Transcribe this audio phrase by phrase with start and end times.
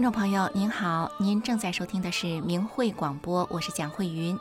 [0.00, 4.34] 听众朋友您好，您正在收听的是明慧广播，我是蒋慧云。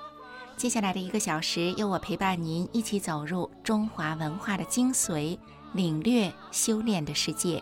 [0.55, 5.37] 接下来的一个小时，由我陪伴您一起走入中华文化的精髓，
[5.73, 7.61] 领略修炼的世界。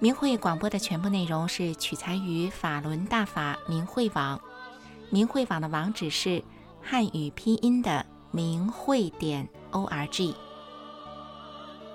[0.00, 4.40] 明慧广播的全部内容是取材于法轮大法明慧网，
[5.10, 6.42] 明慧网的网址是
[6.82, 10.34] 汉语拼音的明慧点 o r g。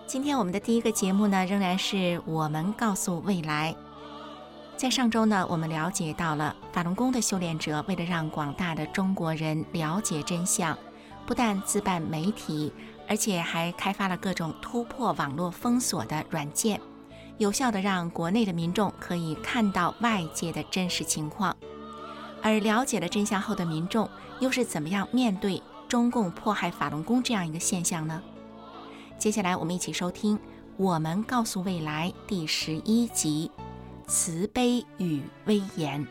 [0.08, 3.76] 今天我们的第一个节目呢，仍然是我们告诉未来。
[4.78, 10.78] 在上周呢，我们了解到了法轮功的修炼者，为了让广大的中国人了解真相，
[11.26, 12.74] 不但自办媒体，
[13.08, 16.80] 而且还开发了各种突破网络封锁的软件，
[17.38, 21.56] 有效的让国内的民众可以看到外界的真实情况。
[22.44, 24.10] 而了解了真相后的民众，
[24.42, 28.22] 又是怎么样面对中共迫害法轮功这样一个现象呢？
[29.18, 30.38] 接下来我们一起收听
[30.76, 33.50] 《我们告诉未来》第十一集。
[34.08, 36.06] 慈悲与威严。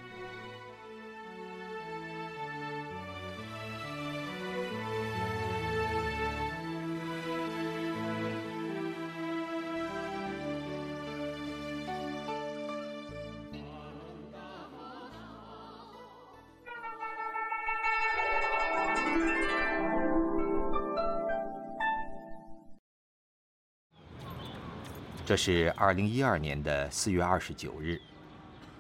[25.27, 27.99] 这是二零一二年的四月二十九日，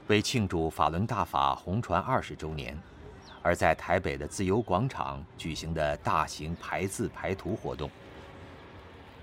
[0.08, 2.78] 为庆祝法轮大法红传二十周年，
[3.40, 7.90] 而在台北的自由广场举行的大型排字排图活动。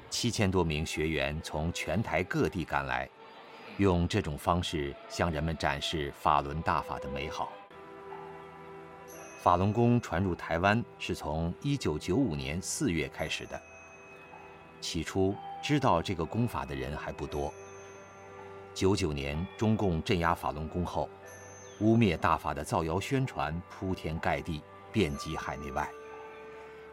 [0.09, 3.07] 七千多名学员从全台各地赶来，
[3.77, 7.51] 用这种方式向人们展示法轮大法的美好。
[9.43, 13.61] 法轮功传入台湾是从一九九五年四月开始的，
[14.81, 15.35] 起初。
[15.61, 17.53] 知道这个功法的人还不多。
[18.73, 21.07] 九九年中共镇压法轮功后，
[21.79, 24.61] 污蔑大法的造谣宣传铺天盖地，
[24.91, 25.87] 遍及海内外。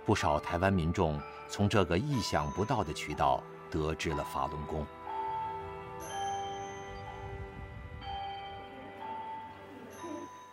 [0.04, 4.86] 不少台湾民众从这个意想不到的渠道得知了法轮功。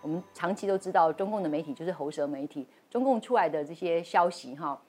[0.01, 4.79] 我们长期都知道，中共的媒体就是喉舌媒体，中共出来的这些消息，哈。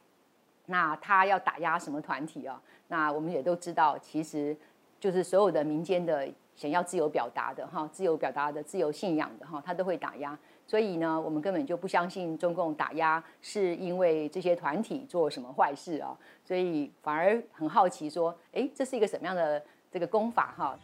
[0.67, 2.61] 那他要打压什么团体啊？
[2.89, 4.57] 那我们也都知道，其实
[5.01, 10.39] 就是所有的民间的想要自由表达的哈，自由表达的、自由信仰的哈，他都会打压。
[10.67, 19.63] 所以呢，我们根本就不相信中共打压是因为这些团体做什么坏事啊，所以反而很好奇说，哎，这是一个什么样的
[19.93, 20.77] 这个功法哈？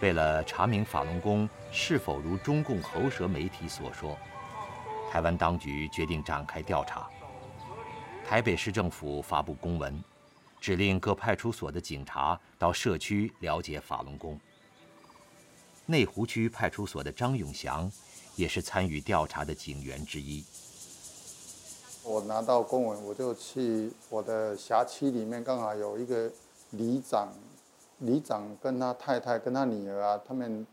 [0.00, 4.16] 为了查明法轮功是否如中共喉舌媒体所说，
[5.10, 7.10] 台湾当局决定展开调查。
[8.30, 10.04] 台北市政府发布公文，
[10.60, 14.38] 指令各派出所的警察到社区了解法轮功。
[15.86, 17.90] 内湖区派出所的张永祥，
[18.36, 20.44] 也是参与调查的警员之一。
[22.04, 26.30] 我拿到公文，我就去我的辖区里面，刚好有一个
[26.70, 27.32] 里长，
[27.98, 30.64] 里长跟他太太跟他女儿啊，他们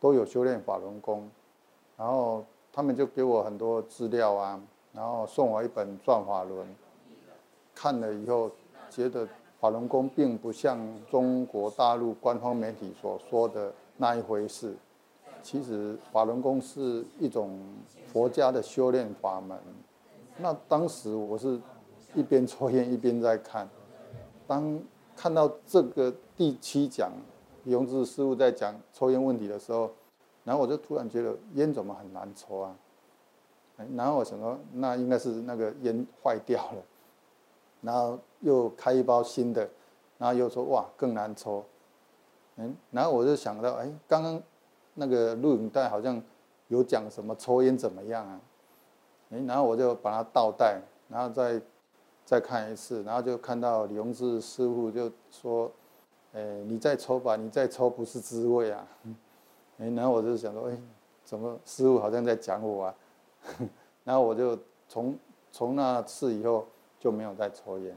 [0.00, 1.30] 都有修炼法轮功，
[1.98, 4.58] 然后他们就给我很多资料啊。
[4.92, 6.66] 然后送我一本《转法轮》，
[7.74, 8.50] 看了以后
[8.90, 9.26] 觉得
[9.58, 10.78] 法轮功并不像
[11.10, 14.74] 中国大陆官方媒体所说的那一回事。
[15.42, 17.58] 其实法轮功是一种
[18.06, 19.58] 佛家的修炼法门。
[20.36, 21.60] 那当时我是
[22.14, 23.68] 一边抽烟一边在看，
[24.46, 24.80] 当
[25.16, 27.10] 看到这个第七讲
[27.64, 29.90] 永志师傅在讲抽烟问题的时候，
[30.44, 32.76] 然后我就突然觉得烟怎么很难抽啊？
[33.96, 36.82] 然后我想说，那应该是那个烟坏掉了，
[37.80, 39.68] 然后又开一包新的，
[40.18, 41.64] 然后又说哇更难抽，
[42.56, 44.40] 嗯，然后我就想到，哎，刚刚
[44.94, 46.22] 那个录影带好像
[46.68, 48.40] 有讲什么抽烟怎么样啊？
[49.30, 51.60] 哎，然后我就把它倒带，然后再
[52.24, 55.68] 再看一次，然后就看到李洪志师傅就说，
[56.34, 58.86] 哎，你再抽吧，你再抽不是滋味啊，
[59.80, 60.78] 哎，然后我就想说，哎，
[61.24, 62.94] 怎么师傅好像在讲我啊？
[64.04, 64.58] 然后我就
[64.88, 65.18] 从
[65.50, 66.68] 从那次以后
[66.98, 67.96] 就没有再抽烟。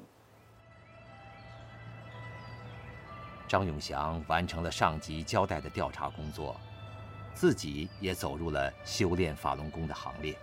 [3.47, 6.55] 张永祥完成了上级交代的调查工作，
[7.33, 10.35] 自己也走入了修炼法轮功的行列。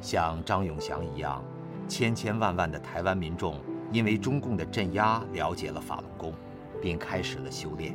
[0.00, 1.44] 像张永祥一样，
[1.86, 3.60] 千千万万的台湾民众
[3.92, 6.34] 因为中共的镇压，了解了法轮功，
[6.80, 7.94] 并开始了修炼。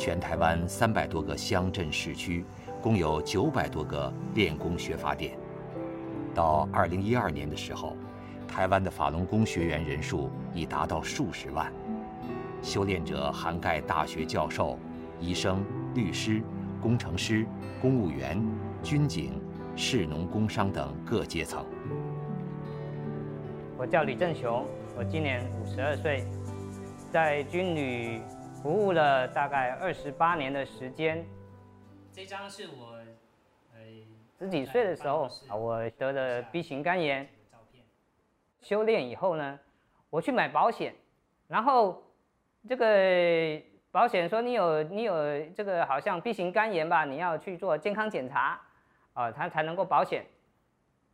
[0.00, 2.42] 全台湾三百多个乡镇市区，
[2.80, 5.36] 共有九百多个练功学法点。
[6.34, 7.94] 到二零一二年的时候，
[8.48, 11.70] 台湾的法轮功学员人数已达到数十万，
[12.62, 14.78] 修炼者涵盖大学教授、
[15.20, 15.62] 医生、
[15.94, 16.40] 律师、
[16.80, 17.44] 工程师、
[17.78, 18.42] 公务员、
[18.82, 19.38] 军警、
[19.76, 21.62] 士农工商等各阶层。
[23.76, 24.64] 我叫李正雄，
[24.96, 26.24] 我今年五十二岁，
[27.12, 28.22] 在军旅
[28.62, 31.24] 服务了大概二十八年的时间。
[32.12, 32.98] 这张是我
[33.72, 33.80] 呃
[34.38, 37.28] 十几岁的时候啊，我得了 B 型肝炎。
[38.60, 39.58] 修炼以后呢，
[40.10, 40.94] 我去买保险，
[41.48, 42.02] 然后
[42.68, 42.86] 这个
[43.90, 45.14] 保险说你有你有
[45.56, 48.60] 这个好像 B 型肝炎吧，你要去做健康检查，
[49.14, 50.26] 啊，他才能够保险。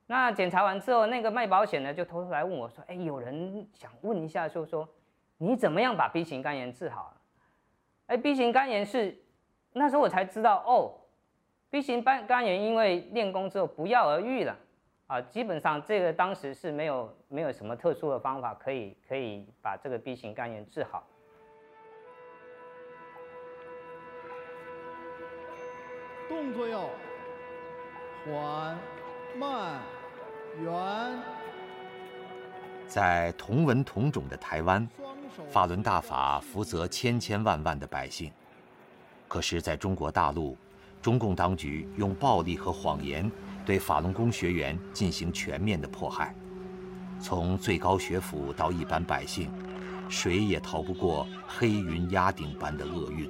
[0.09, 4.89] 那检查完之后，那个卖保险的就偷偷来问我说：“哎，有人想问一下，就说
[5.39, 7.15] 你怎么样把 B 型肝炎治好？”
[8.07, 9.17] 哎，B 型肝炎是
[9.73, 10.95] 那时候我才知道哦
[11.71, 14.57] ，B 型肝肝炎因为练功之后不药而愈了。
[15.09, 21.07] 啊，基本上这个当时是没有没有什么特殊的方法可以可以把这个 B 型肝炎治好。
[26.29, 26.89] 动作要
[28.25, 28.77] 缓
[29.37, 29.81] 慢
[30.61, 31.23] 圆。
[32.89, 34.89] 在同文同种的台湾，
[35.49, 38.33] 法轮大法福泽千千万万的百姓。
[39.29, 40.57] 可是，在中国大陆，
[41.03, 43.31] 中共当局用暴力和谎言。
[43.65, 46.33] 对法轮功学员进行全面的迫害，
[47.19, 49.51] 从最高学府到一般百姓，
[50.09, 53.29] 谁也逃不过黑云压顶般的厄运。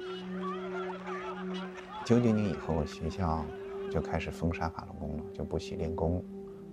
[2.05, 3.43] 九九年以后，学校
[3.91, 6.23] 就开始封杀法轮功了，就不许练功，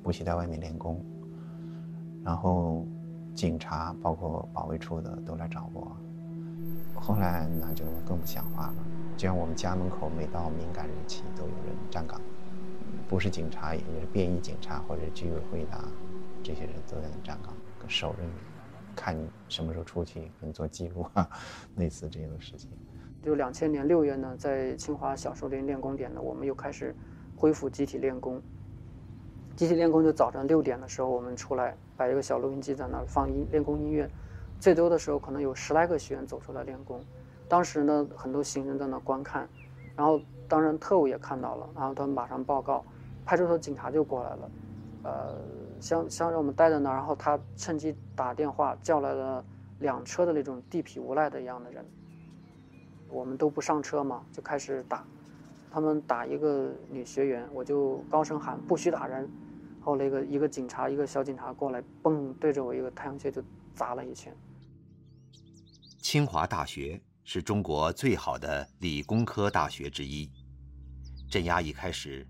[0.03, 1.03] 不许在外面练功。
[2.23, 2.87] 然后，
[3.35, 5.97] 警察包括保卫处的都来找我。
[6.95, 8.75] 后来那就更不像话了，
[9.17, 12.21] 就像我们家门口每到敏感日期都有人站岗。
[13.07, 15.79] 不是警察，也就是便衣警察或者居委会的，
[16.43, 17.53] 这些人都在那站岗，
[17.87, 18.31] 守着你，
[18.97, 21.29] 看你什么时候出去，给你做记录啊，
[21.77, 22.71] 类似这样的事情。
[23.23, 26.95] 就两千年六月呢，在清华小树林练功点呢，我们又开始
[27.37, 28.41] 恢复集体练功。
[29.57, 34.09] 集体练功就早上六点的时候，我们出来摆一个小录音机在那儿放音练功音乐，
[34.59, 37.01] 最多的时候可能有十来个学员走出来练功。
[37.49, 39.49] 当时呢，很多行人在那观看，
[39.97, 42.85] 然后当然特务也看到了，然后他们马上报告。
[43.27, 44.51] 派出所警察就过来了，
[45.05, 45.35] 呃，
[45.81, 49.43] 想想让我们待在那儿，然后他趁机打电话叫来了
[49.79, 51.83] 两车的那种地痞无赖的一样的人，
[53.09, 55.03] 我们都不上车嘛，就开始打，
[55.71, 59.27] 他们打一个女学员，我就高声喊不许打人，
[59.85, 63.45] 后来一个一个警察一个小警察过来，嘣对着我一个太阳穴就
[63.75, 64.35] 砸了一拳。
[66.01, 70.31] 清华大学是中国最好的理工科大学之一，
[71.31, 72.27] 镇压一开始。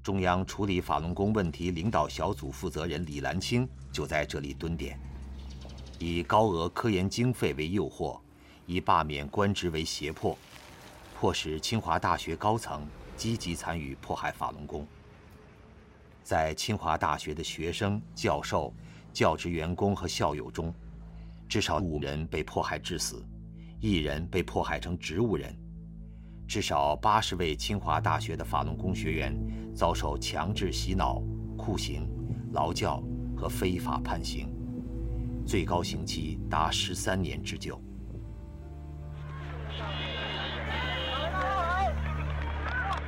[0.00, 4.98] 中央处理法轮功问题领导小组负责人李兰清就在这里蹲点，
[5.98, 8.20] 以高额科研经费为诱惑，
[8.66, 10.38] 以罢免官职为胁迫，
[11.18, 14.86] 迫使清华大学高层积极参与迫害法轮功。
[16.22, 18.72] 在清华大学的学生、教授、
[19.12, 20.72] 教职员工和校友中，
[21.48, 23.24] 至少五人被迫害致死，
[23.80, 25.54] 一人被迫害成植物人。
[26.46, 29.34] 至少八十位清华大学的法轮功学员
[29.74, 31.22] 遭受强制洗脑、
[31.56, 32.08] 酷刑、
[32.52, 33.02] 劳教
[33.36, 34.54] 和非法判刑，
[35.46, 37.80] 最高刑期达十三年之久。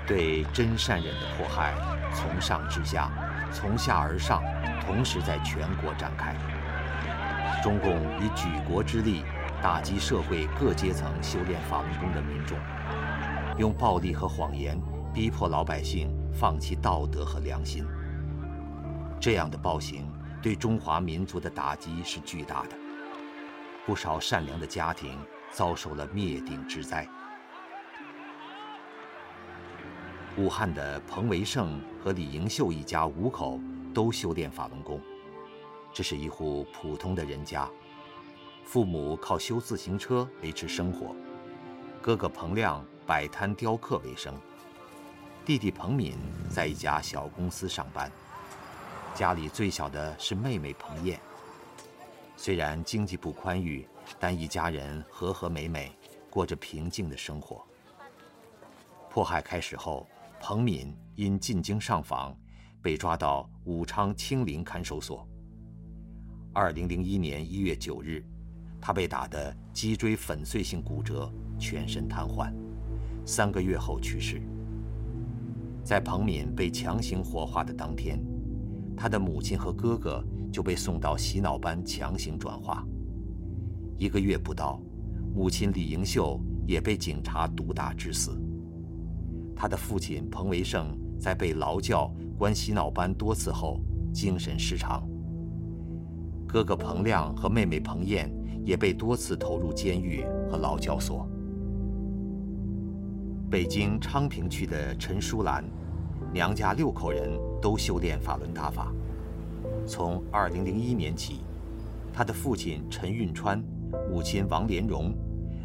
[0.06, 1.75] 对真善忍的迫害，
[2.14, 3.11] 从上至下，
[3.52, 4.42] 从下而上，
[4.84, 6.34] 同时在全国展开。
[7.62, 9.25] 中共以举国之力
[9.62, 12.58] 打击社会各阶层修炼法轮功的民众。
[13.56, 14.78] 用暴力和谎言
[15.12, 17.87] 逼迫老百姓放弃道德和良心，
[19.18, 22.70] 这样的暴行对中华民族的打击是巨大的。
[23.87, 25.18] 不少善良的家庭
[25.50, 27.08] 遭受了灭顶之灾。
[30.37, 33.61] 武汉的彭维胜和李迎秀一家五口
[33.95, 35.00] 都修炼法轮功，
[35.93, 37.71] 这是一户普通的人家，
[38.64, 41.14] 父母靠修自行车维持生活，
[42.03, 42.85] 哥哥彭亮。
[43.07, 44.35] 摆摊雕刻为生，
[45.45, 46.17] 弟弟彭敏
[46.49, 48.11] 在一家小公司上班，
[49.14, 51.21] 家里最小的是妹妹彭燕。
[52.35, 53.87] 虽然经济不宽裕，
[54.19, 55.93] 但一家人和和美美，
[56.31, 57.62] 过着平静的生活。
[59.11, 60.07] 迫害开始后，
[60.47, 62.37] 彭敏因进京上访，
[62.83, 65.27] 被抓到武昌清林看守所。
[66.53, 68.23] 二零零一年一月九日，
[68.79, 72.53] 他被打得脊椎粉碎性骨折，全身瘫痪。
[73.25, 74.43] 三个月后去世。
[75.83, 78.23] 在彭敏被强行火化的当天，
[78.95, 80.23] 他的母亲和哥哥
[80.53, 82.87] 就被送到洗脑班强行转化。
[83.97, 84.79] 一个月不到，
[85.35, 88.39] 母亲李迎秀也被警察毒打致死。
[89.56, 93.80] 他的父亲彭维胜在被劳教、关洗脑班多次后，
[94.12, 95.02] 精神失常。
[96.46, 98.30] 哥哥彭亮和妹妹彭艳
[98.64, 101.28] 也被多次投入监狱和劳教所。
[103.50, 105.64] 北京昌平区的陈淑兰，
[106.32, 107.30] 娘家六口人
[107.62, 108.92] 都修炼法轮大法。
[109.87, 111.40] 从2001年起，
[112.12, 113.62] 他的父亲陈运川、
[114.11, 115.14] 母亲王莲荣、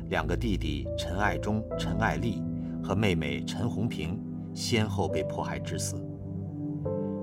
[0.10, 2.42] 两个弟弟陈爱忠、陈爱丽
[2.90, 4.20] 和妹妹陈红平
[4.52, 6.04] 先后被迫害致死。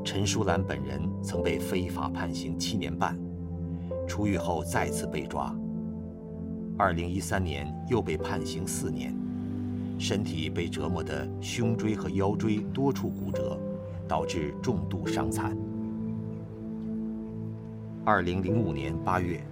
[0.04, 3.18] 陈淑兰本人曾被非法判刑七年半，
[4.06, 5.52] 出狱后再次被抓。
[6.78, 9.12] 2013年又被判刑四年。
[9.98, 13.58] 身体被折磨得胸椎和腰椎多处骨折，
[14.06, 15.58] 导致重度伤残。
[18.04, 19.44] 二零零五年八月，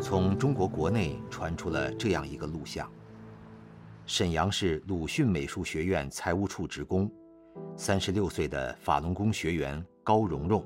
[0.00, 2.90] 从中国国内传出了这样一个录像：
[4.08, 7.10] 沈阳市鲁迅美术学院财务处职工，
[7.76, 10.64] 三十六岁的法轮功学员高蓉蓉，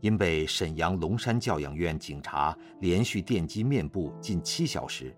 [0.00, 5.14] 因被沈阳龙山教养院警察连续电击面部近七小时，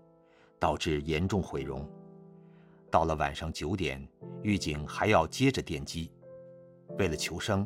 [0.59, 1.89] 导致严重毁容。
[2.91, 4.05] 到了晚上九点，
[4.43, 6.11] 狱警还要接着电击。
[6.97, 7.65] 为了求生，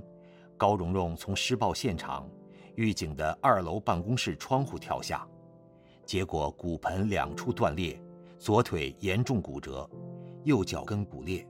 [0.56, 2.30] 高蓉蓉从施暴现场
[2.76, 5.28] 狱警的二楼办公室窗户跳下，
[6.06, 8.00] 结果骨盆两处断裂，
[8.38, 9.90] 左腿严重骨折，
[10.44, 11.48] 右脚跟骨裂。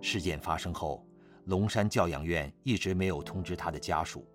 [0.00, 1.04] 事件发生后，
[1.44, 4.26] 龙山教养院一直没有通知他的家属，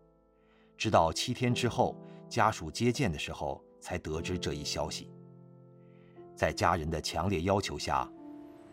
[0.77, 1.95] 直到七天之后，
[2.27, 5.09] 家属接见的时候才得知这一消息。
[6.35, 8.09] 在家人的强烈要求下。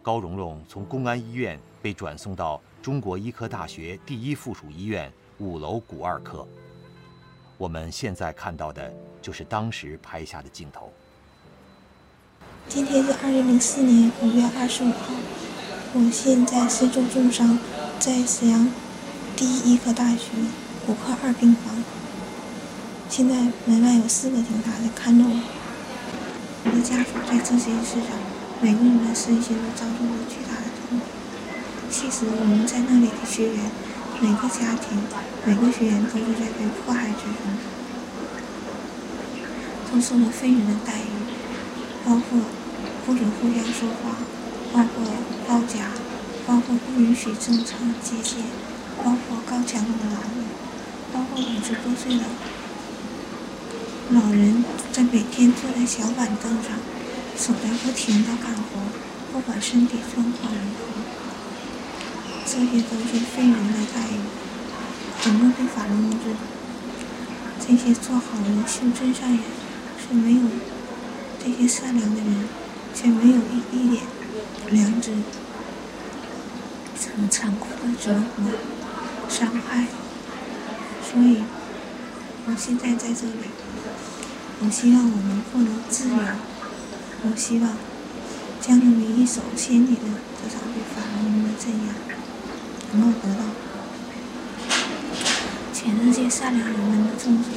[0.03, 6.49] 高蓉蓉从公安医院被转送到中国医科大学第一附属医院五楼骨二科。
[7.59, 10.91] 我们现在看到的就是当时拍下的镜头。
[12.73, 15.11] 今天是二零零四年五月二十五号，
[15.93, 17.59] 我现在身受重伤，
[17.99, 18.69] 在沈阳
[19.35, 20.31] 第一医科大学
[20.87, 21.83] 骨科二病房。
[23.09, 23.35] 现在
[23.67, 25.43] 门外有四个警察在看着我，
[26.67, 28.15] 我的家属在这些事上。
[28.61, 31.07] 每个人的身心都遭受了巨大的痛苦。
[31.91, 33.69] 其实我们在那里的学员，
[34.21, 35.03] 每个家庭、
[35.45, 37.51] 每个学员都是在被迫害之中，
[39.91, 41.19] 都受了非人的待遇，
[42.05, 42.39] 包括
[43.05, 44.17] 不准互相说话，
[44.73, 45.05] 包括
[45.47, 45.91] 包夹，
[46.47, 48.43] 包括不允许正常接线，
[48.99, 50.45] 包括高强度的劳动，
[51.13, 52.25] 包括五十多岁的
[54.11, 56.79] 老人在每天坐在小板凳上。
[57.39, 58.77] 手在不停的干活，
[59.33, 61.01] 不管身体状况如何，
[62.45, 64.21] 这些都是非人的待遇。
[65.25, 69.41] 我们对法轮功这这些做好人、修真善人
[69.97, 70.43] 是没有
[71.43, 72.45] 这些善良的人，
[72.95, 74.03] 却没有一一点
[74.71, 75.13] 良知，
[77.17, 78.53] 很残酷的折磨、
[79.29, 79.87] 伤害。
[81.03, 81.43] 所以，
[82.47, 83.51] 我现在在这里，
[84.61, 86.17] 我希望我们获得自由。
[87.23, 87.77] 我希望
[88.61, 91.93] 将你一手牵引的这场对法轮的镇压，
[92.93, 93.41] 能够得到
[95.75, 97.51] 全世界善良人们的重视。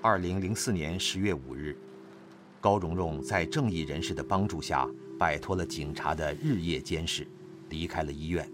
[0.00, 1.76] 二零零四年十月五日，
[2.60, 4.88] 高蓉蓉在正义人士的帮助下，
[5.18, 7.26] 摆脱了警察的日夜监视，
[7.68, 8.48] 离开了医院。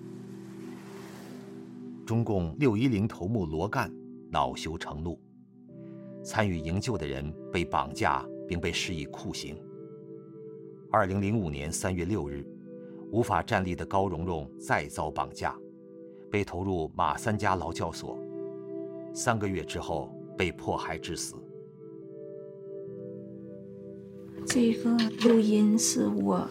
[2.06, 3.92] 中共六一零头目罗干
[4.30, 5.18] 恼羞成怒，
[6.22, 8.24] 参与营救的人被绑架。
[8.46, 9.56] 并被施以酷刑。
[10.90, 12.46] 二零零五年三月六日，
[13.10, 15.56] 无法站立的高蓉蓉再遭绑架，
[16.30, 18.18] 被投入马三家劳教所。
[19.14, 21.36] 三个月之后，被迫害致死。
[24.46, 24.90] 这个
[25.28, 26.48] 录音是我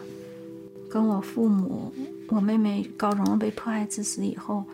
[0.90, 1.92] 跟我父母、
[2.28, 4.64] 我妹妹高蓉蓉被迫害致死以后，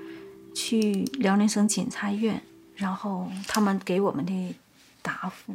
[0.54, 2.42] 去辽宁省检察院，
[2.74, 4.54] 然后他们给我们的
[5.02, 5.54] 答复。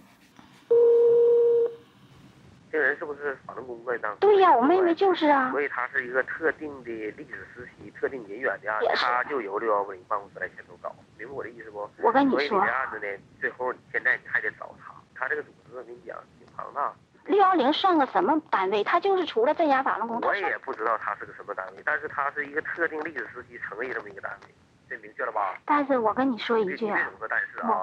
[2.72, 4.16] 这人是不是法轮功在当？
[4.18, 5.52] 对呀，我妹妹就是啊。
[5.52, 11.90] 所以他是一个特定的历史时期、特定人员的案子，他就由六幺零办公室来牵头搞，明白我的意思不？
[12.02, 13.06] 我跟你说，所以你的案子呢，
[13.42, 16.94] 最后现在你还得找他，他这个组织我跟你讲挺庞大。
[17.26, 18.84] 六幺零算个什么单位？
[18.84, 24.54] 他就是除了镇压法轮功，我也不知道他是个什么单位，但是他是一个特定历史时期成立这么一个单位，
[24.90, 25.56] 这明确了吧？
[25.66, 27.10] 但是我跟你说一句啊，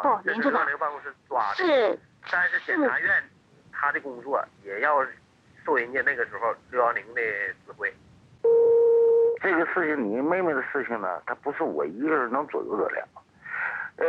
[0.02, 0.66] 不，林处长，
[1.54, 1.98] 是，
[2.30, 3.22] 但是检察院。
[3.74, 5.04] 他的工作也要
[5.66, 7.20] 受人家那个时候六幺零的
[7.66, 7.92] 指挥。
[9.40, 13.08] 这个事情，你妹妹的事情呢，它不是我一个人能左右得了。
[13.96, 14.06] 呃，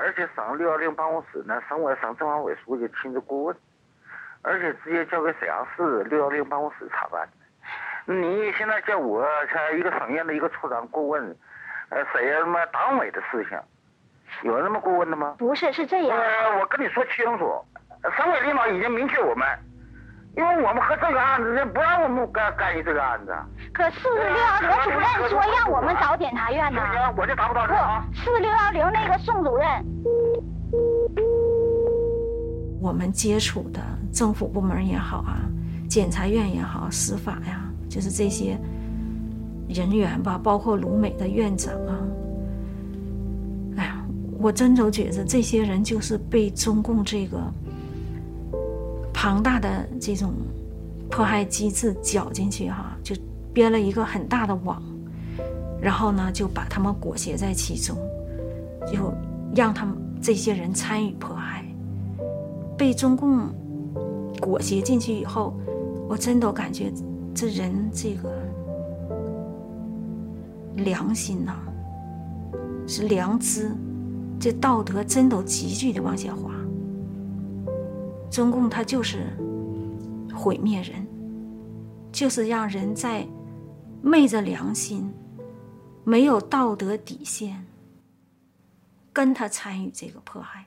[0.00, 3.56] 而且省六幺零办公室呢，省委省政法委书记亲自过问，
[4.42, 7.28] 而且直接交给沈阳市六幺零办公室查办。
[8.04, 11.36] 你现在叫我像一个省院的一个处长过问，
[11.90, 13.56] 呃，沈阳什么党委的事情，
[14.42, 15.36] 有那么过问的吗？
[15.38, 16.18] 不是，是这样。
[16.18, 17.64] 呃，我跟你说清楚，
[18.16, 19.46] 省委领导已经明确我们，
[20.36, 23.32] 因为我们和这个案子，不让我们干干预这个案子。
[23.72, 26.82] 可四六幺零主任说让我们找检察院呢。
[27.16, 28.02] 我就达不到人啊。
[28.12, 29.66] 四六幺零那个宋主任。
[32.82, 33.80] 我们接触的
[34.12, 35.48] 政府部门也好啊，
[35.88, 38.58] 检察院也好，司法呀，就是这些
[39.68, 41.98] 人员吧，包括鲁美的院长啊。
[43.76, 44.04] 哎呀，
[44.38, 47.38] 我真都觉得这些人就是被中共这个
[49.14, 50.34] 庞大的这种
[51.08, 53.14] 迫害机制搅进去哈，就。
[53.54, 54.82] 编了一个很大的网，
[55.78, 57.94] 然后呢，就把他们裹挟在其中，
[58.90, 59.12] 就
[59.54, 61.51] 让他们这些人参与迫害。
[62.76, 63.48] 被中共
[64.40, 65.54] 裹挟进去以后，
[66.08, 66.92] 我真的感觉
[67.34, 68.32] 这人这个
[70.76, 71.54] 良心呐，
[72.86, 73.70] 是良知，
[74.40, 76.50] 这道德真都急剧的往下滑。
[78.30, 79.36] 中共他就是
[80.34, 81.06] 毁灭人，
[82.10, 83.26] 就是让人在。
[84.04, 85.14] 昧着良心，
[86.02, 87.64] 没有道德底线，
[89.12, 90.66] 跟他参与这个迫害。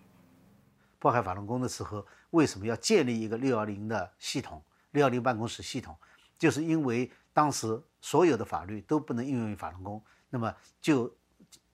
[1.06, 4.60] 迫害法轮功的时候，为什么要建立一个六幺零的系统、
[4.90, 5.96] 六幺零办公室系统？
[6.36, 11.16] 就是因为当时所有的法律都不能应用于法轮功，那么就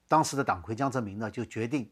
[0.05, 1.89] 当时的党魁江泽民呢，就决定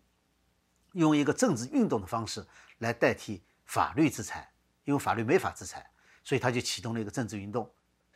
[0.92, 2.46] 用一个政治运动的方式
[2.80, 4.52] 来代替法律制裁，
[4.84, 5.90] 因为法律没法制裁，
[6.26, 7.72] 所以他就启动了一个政治运动。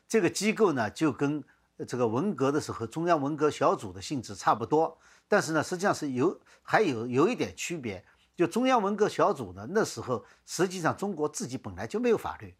[0.05, 1.41] 这个机构呢，就跟
[1.87, 4.97] 这个文革的时候中央文革小组的性质差不多，
[5.29, 8.03] 但是呢，实际上是有还有有一点区别。
[8.35, 12.55] 就中央文革小组呢，那时候实际上中国自己本来就没有法律，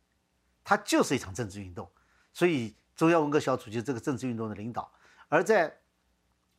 [0.64, 1.92] 它就是一场政治运动，
[2.32, 4.92] 所以中央文革小组就是这个政治运动的领导。
[5.30, 5.80] 而在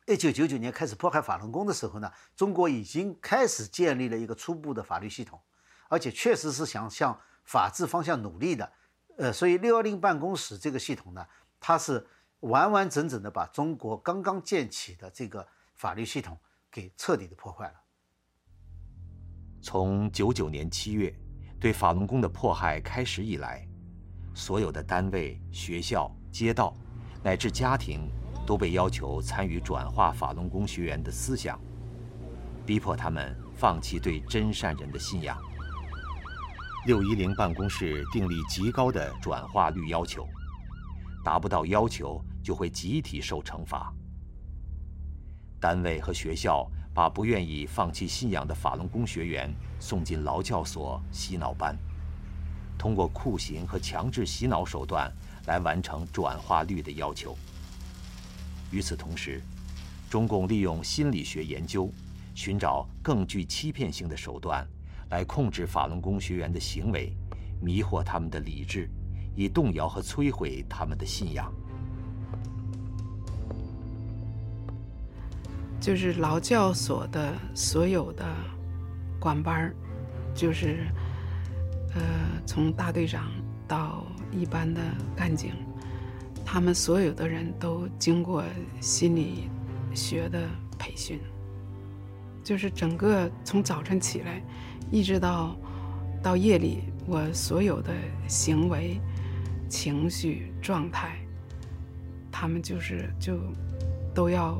[0.05, 5.41] 一九九九年开始迫害法轮功的时候呢，中国已经开始建立了一个初步的法律系统，
[5.87, 8.71] 而且确实是想向法治方向努力的。
[9.17, 11.25] 呃，所以六幺零办公室这个系统呢，
[11.59, 12.05] 它是
[12.41, 16.37] 完完整整的把中国刚刚建起的这个法律系统
[16.69, 17.84] 给彻底的破坏了。
[19.67, 21.11] 从九九年七月
[21.59, 23.67] 对法轮功的迫害开始以来，
[24.35, 26.71] 所有的单位、学校、街道，
[27.23, 28.07] 乃至家庭，
[28.45, 31.59] 都被要求参与转化法轮功学员的思想，
[32.63, 35.35] 逼迫他们放弃对真善人的信仰。
[36.85, 40.27] 六一零办公室订立极高的转化率要求，
[41.23, 43.91] 达不到要求就会集体受惩罚。
[45.59, 51.77] 单位和学校把不愿意放弃信仰的法轮功学员送进劳教所洗脑班，
[52.77, 55.11] 通过酷刑和强制洗脑手段
[55.45, 57.37] 来完成转化率的要求。
[58.71, 59.41] 与此同时，
[60.09, 61.91] 中共利用心理学研究，
[62.33, 64.65] 寻找更具欺骗性的手段。
[65.11, 67.15] 来控制法轮功学员的行为，
[67.61, 68.89] 迷惑他们的理智，
[69.35, 71.53] 以动摇和摧毁他们的信仰。
[75.79, 78.25] 就是劳教所的所有的
[79.19, 79.75] 管班儿，
[80.33, 80.87] 就是
[81.93, 82.01] 呃，
[82.45, 83.31] 从大队长
[83.67, 84.81] 到一般的
[85.15, 85.53] 干警，
[86.43, 88.43] 他们所有的人都经过
[88.81, 89.49] 心理
[89.93, 91.19] 学的培训，
[92.43, 94.41] 就是整个从早晨起来。
[94.91, 95.55] 一直到
[96.21, 97.91] 到夜里，我所有的
[98.27, 99.01] 行为、
[99.67, 101.17] 情绪状态，
[102.31, 103.39] 他们就是就
[104.13, 104.57] 都要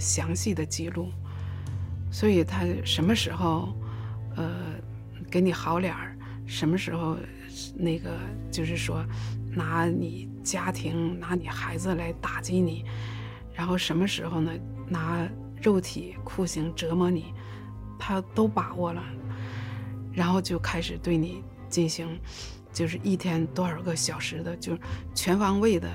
[0.00, 1.12] 详细的记录。
[2.10, 3.72] 所以他什么时候
[4.34, 4.50] 呃
[5.30, 7.16] 给你好脸儿，什么时候
[7.76, 8.18] 那个
[8.50, 9.04] 就是说
[9.54, 12.84] 拿你家庭、拿你孩子来打击你，
[13.54, 14.50] 然后什么时候呢
[14.88, 15.28] 拿
[15.62, 17.32] 肉体酷刑折磨你，
[17.96, 19.00] 他都把握了。
[20.12, 22.18] 然后就开始对你进行，
[22.72, 24.76] 就是一天多少个小时的，就
[25.14, 25.88] 全方位的，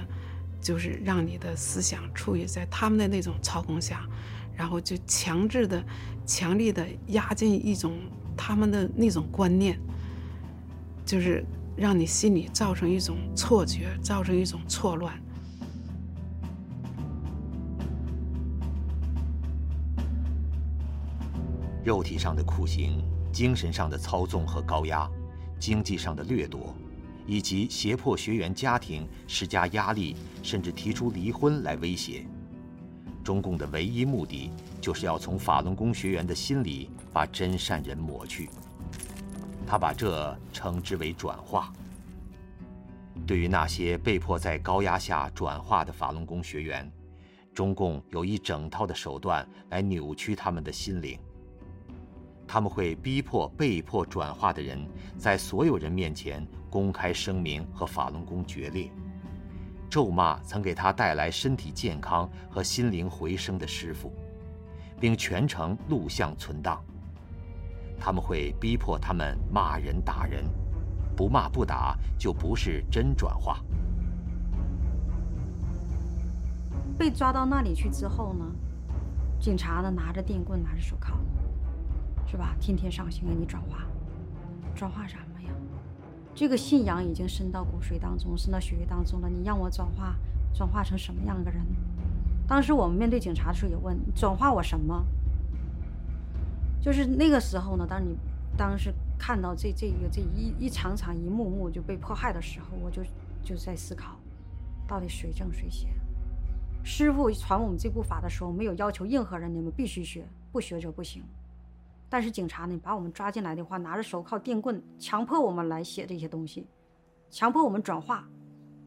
[0.65, 4.03] 就是让你的思想处于在他们的那种操控下，
[4.57, 5.85] 然后就强制的、
[6.25, 7.99] 强力的压进一种
[8.35, 9.79] 他们的那种观念，
[11.05, 11.45] 就是
[11.77, 15.13] 让你心里造成一种错觉，造成一种错乱。
[21.83, 23.03] 肉体上的酷刑。
[23.31, 25.05] 精神上的操纵和高压，
[25.59, 26.73] 经济上的掠夺，
[27.25, 32.25] 以及胁迫学员家庭施加压力，甚至提出离婚来威胁。
[33.23, 38.49] 中共的唯一目的，就是要从法轮功学员的心里把真善人抹去。
[39.65, 41.73] 他把这称之为转化。
[43.25, 46.91] 对于那些被迫在高压下转化的法轮功学员，
[47.51, 51.17] 中共有一整套的手段来扭曲他们的心灵。
[52.47, 58.91] 他们会逼迫被迫转化的人在所有人面前公开声明和法轮功决裂，
[59.89, 64.13] 咒骂曾给他带来身体健康和心灵回升的师傅，
[64.99, 66.83] 并全程录像存档。
[67.99, 70.45] 他们会逼迫他们骂人打人，
[71.15, 73.59] 不骂不打就不是真转化。
[76.97, 78.45] 被抓到那里去之后呢，
[79.39, 81.17] 警察呢拿着电棍，拿着手铐。
[82.27, 82.55] 是吧？
[82.59, 83.85] 天天上心给你转化，
[84.75, 85.49] 转化什么呀？
[86.33, 89.29] 这个信仰已经深到骨髓当中，深到血液当中了。
[89.29, 90.15] 你让我转化，
[90.53, 91.61] 转化成什么样的人？
[92.47, 95.05] 当时我们面对警察的时候也问：转化我什么？
[96.81, 98.17] 就是那个时候呢，当你
[98.57, 103.01] 当时看到这这个这一一场场一幕幕就被迫害的时候，我就
[103.43, 104.17] 就在思考，
[104.87, 105.87] 到底谁正谁邪？
[106.83, 111.23] 师傅传我们这部法的时候，没有要求任何人你们必须学，不学者不行。
[112.09, 116.65] 但是警察呢，把我们抓进来的话，拿着手铐、电棍，强迫我们来写这些东西，
[117.29, 118.27] 强迫我们转化，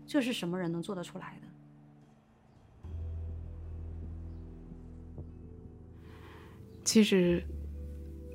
[0.06, 1.48] 这是什么人能做得出来的？
[6.84, 7.44] 其实，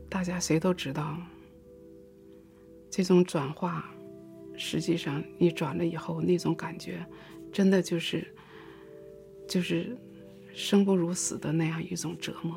[0.07, 1.17] 大家谁都知道，
[2.91, 3.83] 这种转化，
[4.55, 7.03] 实际上你转了以后，那种感觉，
[7.51, 8.31] 真的就是，
[9.47, 9.97] 就是
[10.53, 12.55] 生不如死的那样一种折磨。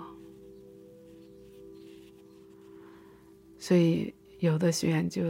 [3.58, 5.22] 所以，有的学员就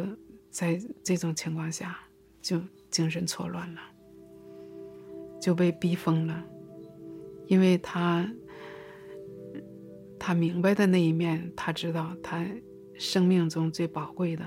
[0.51, 1.99] 在这种情况下
[2.43, 2.61] 就
[2.91, 3.81] 精神错乱了，
[5.41, 6.45] 就被逼疯了，
[7.47, 8.29] 因为他
[10.19, 12.47] 他明白的那一面，他知道他
[12.99, 14.45] 生命中最宝贵的，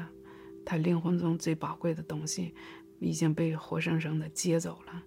[0.65, 2.53] 他灵魂中最宝贵的东西
[2.99, 5.03] 已经被活生生的接走了。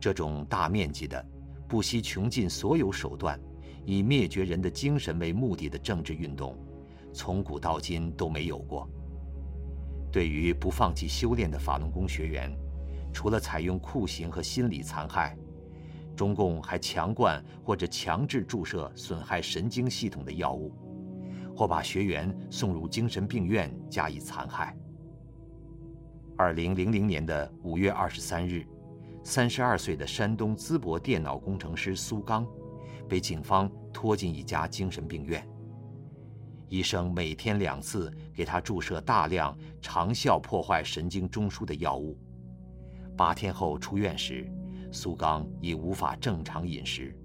[0.00, 1.24] 这种大面积的、
[1.68, 3.38] 不惜穷尽所有手段。
[3.86, 6.58] 以灭绝人的精神为目的的政治运动，
[7.12, 8.86] 从古到今都没有过。
[10.10, 12.52] 对于不放弃修炼的法轮功学员，
[13.12, 15.38] 除了采用酷刑和心理残害，
[16.16, 20.72] 中共还强灌或者强制注射损害神经系统的药物，
[21.54, 24.76] 或把学员送入精神病院加以残害。
[26.36, 28.66] 二零零零年的五月二十三日，
[29.22, 32.44] 三十二岁的山东淄博电脑工程师苏刚。
[33.08, 35.46] 被警方拖进一家精神病院，
[36.68, 42.18] 医生每天两次给他注射大量长效破坏神经中枢的药物。
[43.16, 44.50] 八天后出院时，
[44.92, 47.16] 苏刚已无法正常饮食，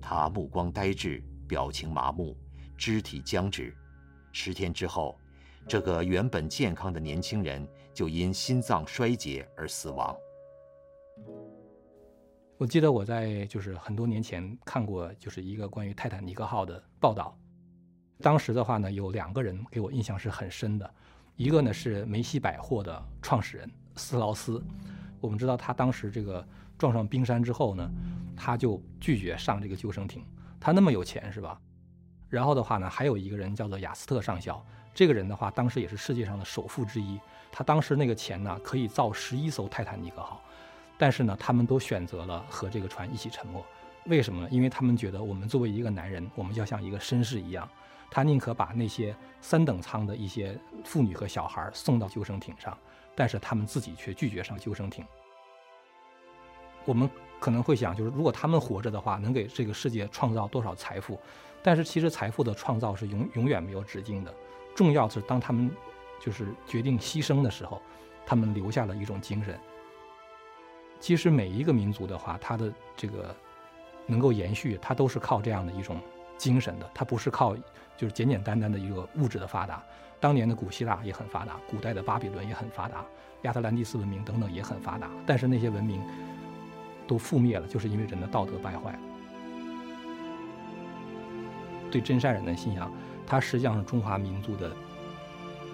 [0.00, 2.36] 他目光呆滞，表情麻木，
[2.76, 3.76] 肢体僵直。
[4.32, 5.18] 十天之后，
[5.68, 10.16] 这个原本健康的年轻人就因心脏衰竭而死亡。
[12.60, 17.34] 我记得我在就是很多年前看过就是一个关于泰坦尼克号的报道，
[18.18, 20.94] 当时的话呢有两个人给我印象是很深的，
[21.36, 24.62] 一个呢是梅西百货的创始人斯劳斯，
[25.22, 26.46] 我们知道他当时这个
[26.76, 27.90] 撞上冰山之后呢，
[28.36, 30.22] 他就拒绝上这个救生艇，
[30.60, 31.58] 他那么有钱是吧？
[32.28, 37.18] 然后的话呢还有一个人叫做雅斯特上校，这个人的话当时也是世界上的首富之一，
[37.50, 40.42] 他当时那个钱呢可以造十一艘泰坦尼克号。
[41.00, 43.64] 但是呢，他们都选择了和这个船一起沉没，
[44.04, 44.48] 为什么呢？
[44.50, 47.66] 因为他们觉得我们作为一个男人，我们要像一个绅士一样，
[48.10, 52.76] 他宁可把那些三等舱的一些妇女和小孩送到救生艇上，
[53.14, 55.02] 但是他们自己却拒绝上救生艇。
[56.84, 57.08] 我们
[57.40, 61.18] 可能会想，就是如果他们活着的话，能给这个世界创造多少财富？
[61.62, 64.34] 但是其实财富的创造是永永远没有止境的。
[64.76, 65.70] 重要是当他们
[66.20, 67.80] 就是决定牺牲的时候，
[68.26, 69.58] 他们留下了一种精神。
[71.00, 73.34] 其实每一个民族的话，它的这个
[74.06, 75.98] 能够延续，它都是靠这样的一种
[76.36, 77.56] 精神的，它不是靠
[77.96, 79.82] 就是简简单单的一个物质的发达。
[80.20, 83.02] 当年的古希腊也很发达，古代的巴比伦也很发达，
[83.42, 86.02] 亚特兰蒂斯文明等等也很发达，但是那些文明
[87.08, 88.98] 都覆灭了，就是因为人的道德败坏了。
[91.90, 92.92] 对真善人的信仰，
[93.26, 94.70] 它实际上是中华民族的，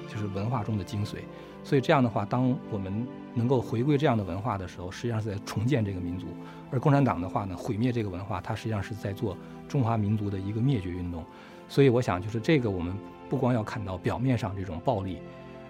[0.08, 1.16] 就是文化中的精髓。
[1.64, 3.06] 所以这样的话，当我们
[3.36, 6.26] 能够回归这样的文化的时候，实际上是在重建这个民族；
[6.72, 9.36] 而共产党的话呢，毁灭这个文化，它实际上是在做
[9.68, 11.22] 中华民族的一个灭绝运动。
[11.68, 12.96] 所以我想，就是这个我们
[13.28, 15.18] 不光要看到表面上这种暴力，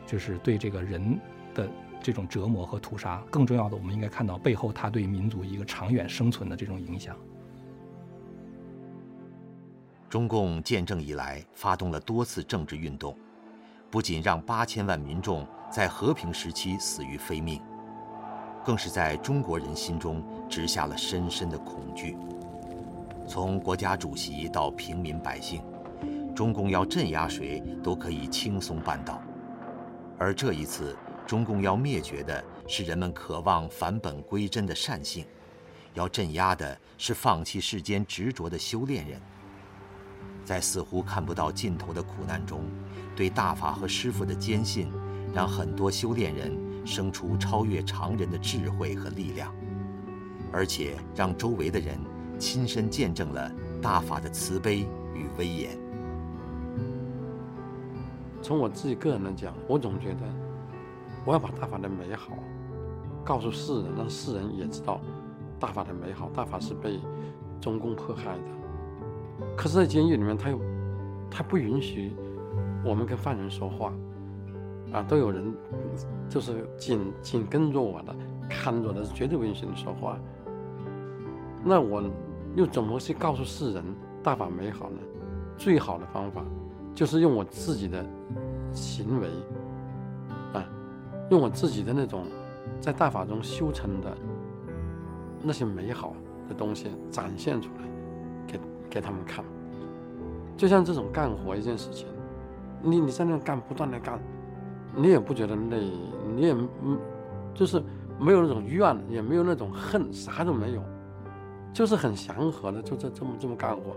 [0.06, 1.18] 就是对这个人
[1.54, 1.68] 的
[2.00, 3.20] 这种折磨和屠杀。
[3.30, 7.16] 更重要的，我们应该看到背后他对民族一个长远生存的这种影响。
[10.08, 13.16] 中共建政以来，发动了多次政治运动，
[13.90, 17.60] 不仅让八千万民众在和平时期死于非命，
[18.64, 22.16] 更是在中国人心中植下了深深的恐惧。
[23.28, 25.62] 从国家主席到平民百姓，
[26.34, 29.20] 中共要镇压谁都可以轻松办到。
[30.18, 35.26] 而这一次，中共要灭绝的是人们渴望返本归真的善性，
[35.92, 39.20] 要镇压的是放弃世间执着的修炼人。
[40.44, 42.62] 在似乎看不到尽头的苦难中，
[43.16, 44.88] 对大法和师父的坚信，
[45.36, 46.50] 让很多修炼人
[46.82, 49.54] 生出超越常人的智慧和力量，
[50.50, 51.98] 而且让周围的人
[52.38, 55.78] 亲身见证了大法的慈悲与威严。
[58.40, 60.20] 从我自己个人来讲，我总觉得，
[61.26, 62.32] 我要把大法的美好
[63.22, 65.02] 告诉世人，让世人也知道
[65.60, 66.30] 大法的美好。
[66.32, 66.98] 大法是被
[67.60, 69.44] 中共迫害的。
[69.54, 70.58] 可是，在监狱里面，他又
[71.30, 72.16] 他不允许
[72.82, 73.92] 我们跟犯人说话，
[74.92, 75.54] 啊，都有人
[76.28, 78.14] 就是紧紧跟着我的，
[78.48, 80.18] 看着的，是绝对不允许你说话。
[81.64, 82.02] 那我
[82.54, 83.84] 又怎么去告诉世人
[84.22, 84.98] 大法美好呢？
[85.56, 86.44] 最好的方法
[86.94, 88.04] 就是用我自己的
[88.72, 89.28] 行为，
[90.52, 90.64] 啊，
[91.30, 92.24] 用我自己的那种
[92.80, 94.16] 在大法中修成的
[95.42, 96.14] 那些美好
[96.48, 97.86] 的东西展现出来。
[98.88, 99.44] 给他们看，
[100.56, 102.06] 就像这种干活一件事情，
[102.80, 104.18] 你你在那干，不断的干，
[104.96, 105.90] 你也不觉得累，
[106.34, 106.98] 你也嗯，
[107.54, 107.82] 就是
[108.18, 110.82] 没有那种怨，也没有那种恨，啥都没有，
[111.72, 113.94] 就是很祥和的，就这这么这么干活。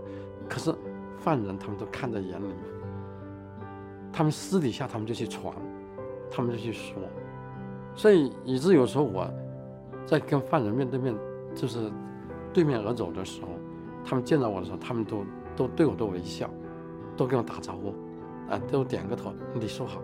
[0.48, 0.74] 可是
[1.16, 2.56] 犯人他们都看在眼里面，
[4.12, 5.54] 他们私底下他们就去传，
[6.30, 6.94] 他们就去说，
[7.94, 9.26] 所以以致有时候我
[10.04, 11.14] 在跟犯人面对面，
[11.54, 11.90] 就是
[12.52, 13.48] 对面而走的时候。
[14.02, 16.48] 他们见到我的时候，他们都都对我都微笑，
[17.18, 17.94] 都跟我打招呼，
[18.50, 20.00] 啊，都点个头，你说好，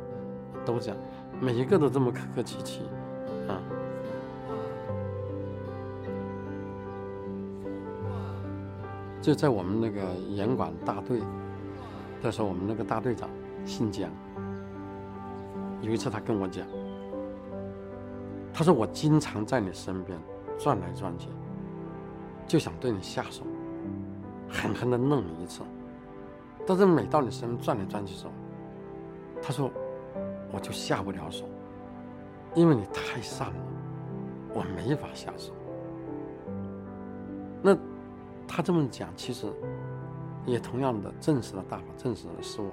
[0.67, 0.97] 都这样，
[1.41, 2.83] 每一个都这么客客气气，
[3.49, 3.63] 啊。
[9.23, 11.21] 就在我们那个严管大队
[12.23, 13.31] 的时候，我们那个大队长
[13.65, 14.11] 姓姜，
[15.81, 16.67] 有一次他跟我讲，
[18.53, 20.19] 他说我经常在你身边
[20.59, 21.29] 转来转去，
[22.47, 23.43] 就想对你下手。
[24.49, 25.63] 狠狠地弄你一次，
[26.65, 28.33] 但是每到你身边转来转去的时候，
[29.43, 29.69] 他说
[30.53, 31.49] 我就下不了手，
[32.55, 33.61] 因为你太善了，
[34.55, 35.53] 我没法下手。
[37.63, 37.77] 那
[38.47, 39.47] 他这么讲，其实
[40.47, 42.71] 也同样的证实了大法，证实了师傅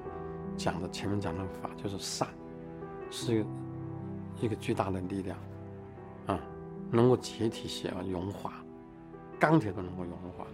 [0.55, 2.27] 讲的前面讲的法就是善，
[3.09, 3.45] 是
[4.39, 5.37] 一个巨大的力量，
[6.27, 6.39] 啊，
[6.91, 8.63] 能够解体血而融化，
[9.39, 10.45] 钢铁都能够融化。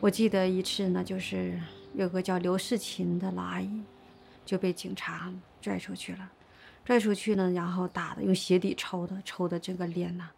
[0.00, 1.58] 我记得一次呢，就是
[1.94, 3.82] 有个叫刘世琴的阿姨，
[4.44, 6.30] 就被警察拽出去了，
[6.84, 10.30] 拽出去呢，然后打的用鞋底抽的，抽的这个脸呐，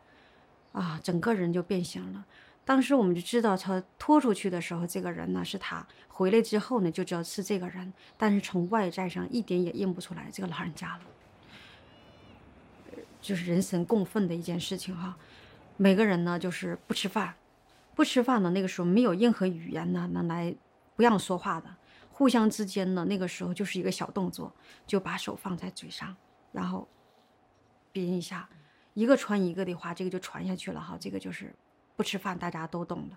[0.73, 2.25] 啊，整个人就变形了。
[2.65, 11.01] 当时我们就知道他拖出去的时候，这个人呢是他，回来之后呢就知道是这个人，但是从外在上一点也认不出来这个老人家了，
[13.21, 15.17] 就是人神共愤的一件事情哈。
[15.77, 17.35] 每个人呢就是不吃饭。
[17.95, 20.55] 不吃饭呢，那个时候没有任何语言呢能来
[20.97, 21.75] 不让说话的，
[22.17, 24.51] 互相之间呢，那个时候就是一个小动作，
[24.87, 26.17] 就把手放在嘴上，
[26.51, 26.89] 然后
[27.93, 28.49] 比一下，
[28.95, 31.55] 一个传一个的话，这个就传下去了哈，这个就是
[31.95, 33.17] 不吃饭，大家都懂的，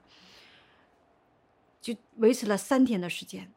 [1.80, 3.50] 就维持了三天的时间，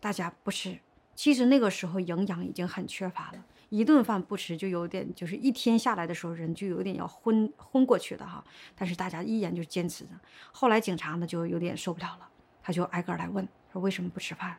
[0.00, 0.80] 大家不吃，
[1.14, 3.44] 其实那个时候营养已经很缺乏了。
[3.68, 8.44] 一顿饭不吃就有点，就是一天下来的时候人就有点要昏昏过去的哈。
[8.74, 10.10] 但是大家依然就坚持着。
[10.50, 12.28] 后来警察呢就有点受不了了，
[12.60, 14.58] 他就挨个来问说为什么不吃饭？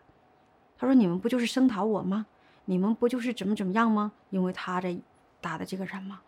[0.80, 2.26] 他说你们不就是声讨我吗？
[2.66, 4.14] 你们不就是怎么怎么样吗？
[4.32, 5.00] 因为他这
[5.42, 6.22] 打的这个人嘛。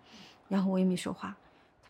[0.50, 1.38] 然后我也没说话。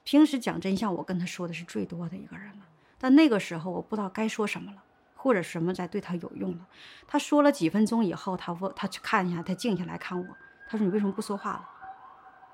[0.04, 2.66] 平时讲真相我跟他说的是最多的一个人了。
[3.00, 4.84] 但那个时候我不知道该说什么了，
[5.16, 6.68] 或者什么才对他有用了。
[7.08, 10.26] 他说了几分钟以后，他问他去看一下，他静下来看我。
[10.70, 11.70] 他说：“你为什么不说话了？”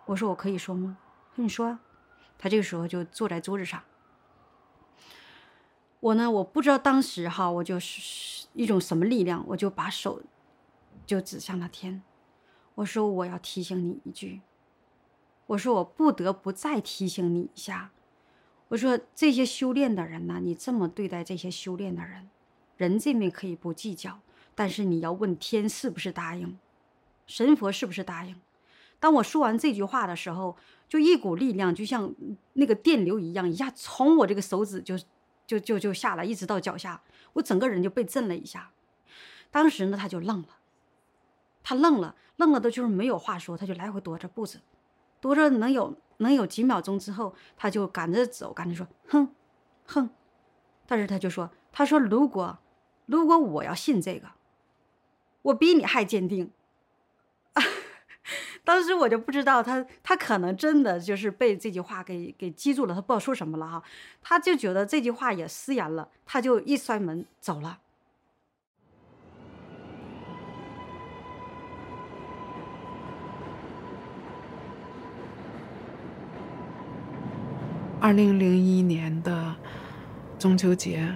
[0.08, 0.98] 我说：“我可以说吗？”
[1.32, 1.78] 他说：“你说。”
[2.40, 3.82] 他这个时候就坐在桌子上。
[6.00, 10.22] 我呢，我不知道当时哈，我就是一种什么力量，我就把手
[11.06, 12.02] 就指向了天。
[12.76, 14.42] 我说：“我要提醒你一句。”
[15.48, 17.92] 我说：“我不得不再提醒你一下。”
[18.70, 22.30] 我说：“这些修炼的人呢，你这么对待这些修炼的人，
[22.76, 24.20] 人这边可以不计较，
[24.54, 26.58] 但是你要问天是不是答应。”
[27.28, 28.36] 神佛是不是答应？
[29.00, 30.58] 当我说完这句话的时候，
[30.90, 32.14] 就一股力量，就像
[32.54, 34.98] 那个电流一样，一下从我这个手指就
[35.46, 37.02] 就就就下来，一直到脚下，
[37.38, 38.72] 我整个人就被震了一下。
[39.50, 40.50] 当时呢，他就愣了，
[41.64, 44.62] 他愣了，愣了的就是没有话说，他就来回踱着步子，
[45.22, 49.34] 踱着能有能有几秒钟之后，他就赶着走，赶着说，哼，
[49.88, 50.10] 哼。
[50.86, 52.60] 但是他就说，他说如果
[53.06, 54.30] 如果我要信这个，
[55.42, 56.52] 我比你还坚定。
[58.68, 63.82] 当时我就不知道他，他可能真的就是被这句话给给激住了，他不知道说什么了哈，
[64.22, 67.80] 他就觉得这句话也失言了，他就一摔门走了。
[78.02, 79.56] 二零零一年的
[80.38, 81.16] 中秋节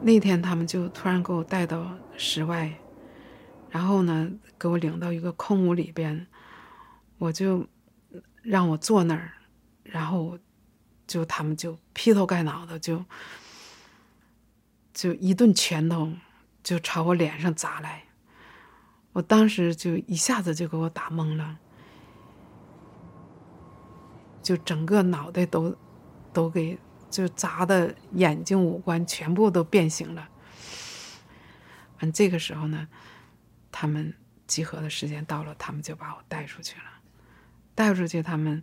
[0.00, 2.72] 那天，他们就突然给我带到室外。
[3.70, 4.28] 然后呢，
[4.60, 6.26] 给我领到一个空屋里边，
[7.16, 7.66] 我就
[8.42, 9.32] 让我坐那儿，
[9.82, 10.38] 然后
[11.06, 13.02] 就他们就劈头盖脑的就
[14.92, 16.12] 就一顿拳头
[16.62, 18.04] 就朝我脸上砸来，
[19.12, 21.58] 我当时就一下子就给我打懵了，
[24.42, 25.74] 就整个脑袋都
[26.34, 30.28] 都给就砸的眼睛五官全部都变形了。
[32.00, 32.86] 完这个时候呢。
[33.72, 34.12] 他们
[34.50, 36.84] 集合的时间到了，他们就把我带出去了。
[37.72, 38.60] 带出去，他们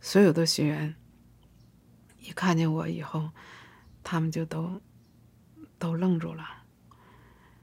[0.00, 0.92] 所有的学员
[2.18, 3.30] 一看见我以后，
[4.02, 4.82] 他们就都
[5.78, 6.44] 都愣住了。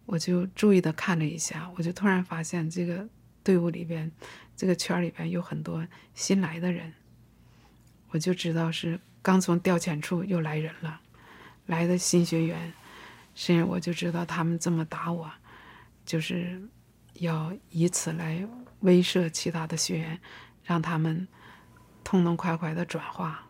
[0.06, 3.06] 我就注意的看了一下，我就突然发现这个
[3.44, 4.10] 队伍里边，
[4.56, 6.94] 这个圈里边有很多新来的人。
[8.12, 11.02] 我就知道是刚从调遣处又来人了，
[11.66, 12.74] 来的新学员。
[13.36, 15.30] 所以我就知道他们这么打我，
[16.06, 16.70] 就是。
[17.20, 18.48] 要以此来
[18.82, 20.20] 威慑其他的学员，
[20.64, 21.28] 让他们
[22.04, 23.44] 痛痛快快的转化。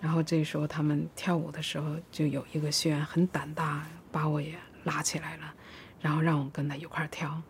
[0.00, 5.54] 然后这时候他们跳舞的时候，就有一个学员很胆大，把我也拉起来了，
[6.00, 7.42] 然后让我跟他一块跳。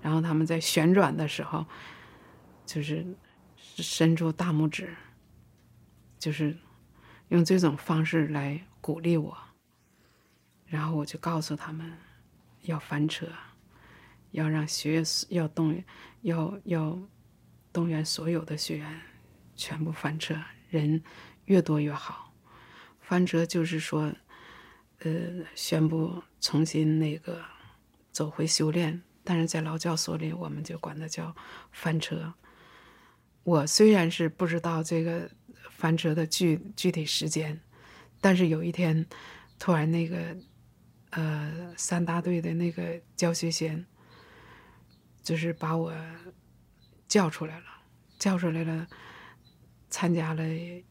[0.00, 1.66] 然后他们在旋转的时候，
[2.64, 3.04] 就是
[3.56, 4.94] 伸出大拇指，
[6.20, 6.56] 就是
[7.28, 9.36] 用这种方式来鼓励我。
[10.66, 11.92] 然后我就告诉他们。
[12.62, 13.26] 要翻车，
[14.30, 15.84] 要让学员要动员，
[16.20, 16.98] 要要
[17.72, 19.00] 动员所有的学员
[19.56, 20.36] 全部翻车，
[20.68, 21.02] 人
[21.46, 22.32] 越多越好。
[23.00, 24.12] 翻车就是说，
[25.00, 27.42] 呃，宣布重新那个
[28.10, 31.34] 走回修炼，但是在劳教所里，我们就管它叫
[31.72, 32.32] 翻车。
[33.42, 35.28] 我虽然是不知道这个
[35.70, 37.60] 翻车的具具体时间，
[38.20, 39.04] 但是有一天，
[39.58, 40.36] 突然那个。
[41.12, 43.84] 呃，三大队的那个教学先，
[45.22, 45.92] 就是把我
[47.06, 47.66] 叫出来了，
[48.18, 48.86] 叫出来了，
[49.90, 50.42] 参加了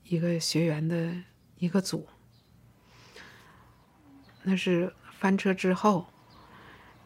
[0.03, 1.11] 一个学员的
[1.57, 2.07] 一个组。
[4.43, 6.05] 那是翻车之后，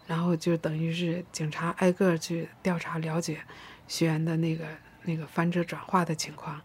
[0.06, 3.46] 然后就等于是警察挨个去调查了解
[3.88, 4.68] 学员的那个
[5.04, 6.62] 那个翻车转化的情况。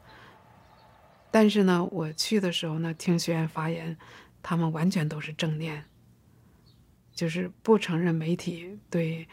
[1.30, 3.96] 但是呢，我去的时候呢，听学员发言，
[4.42, 5.84] 他们完全都是正念。
[7.20, 9.28] 就是不承认媒体对，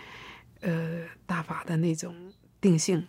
[0.60, 3.08] 呃大法的那种定性，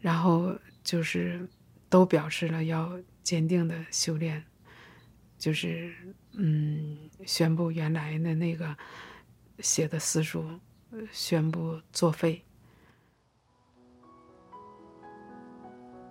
[0.00, 1.46] 然后就是
[1.90, 4.42] 都表示了要坚定的修炼，
[5.36, 5.92] 就是
[6.32, 8.74] 嗯宣布原来的那个
[9.58, 10.58] 写的私书
[11.10, 12.42] 宣布作废。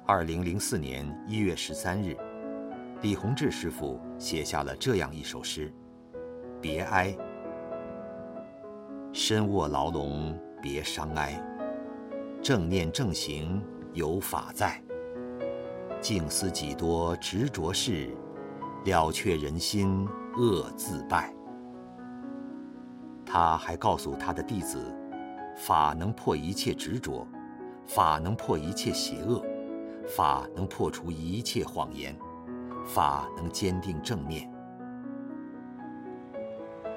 [0.06, 2.16] 二零零四年一月十三日，
[3.02, 5.74] 李洪志师傅写下了这样一首诗：
[6.62, 7.18] 别哀。
[9.14, 11.38] 身卧牢笼别伤哀，
[12.42, 13.62] 正念正行
[13.94, 14.82] 有法在。
[16.00, 18.16] 静思几多执着事，
[18.86, 20.08] 了却人心
[20.38, 21.34] 恶自败。
[23.26, 24.82] 他还告诉他的弟子，
[25.58, 27.28] 法能破一切执着，
[27.86, 29.46] 法能破一切邪恶，
[30.08, 32.16] 法能破除一切谎言，
[32.86, 34.50] 法能坚定正念。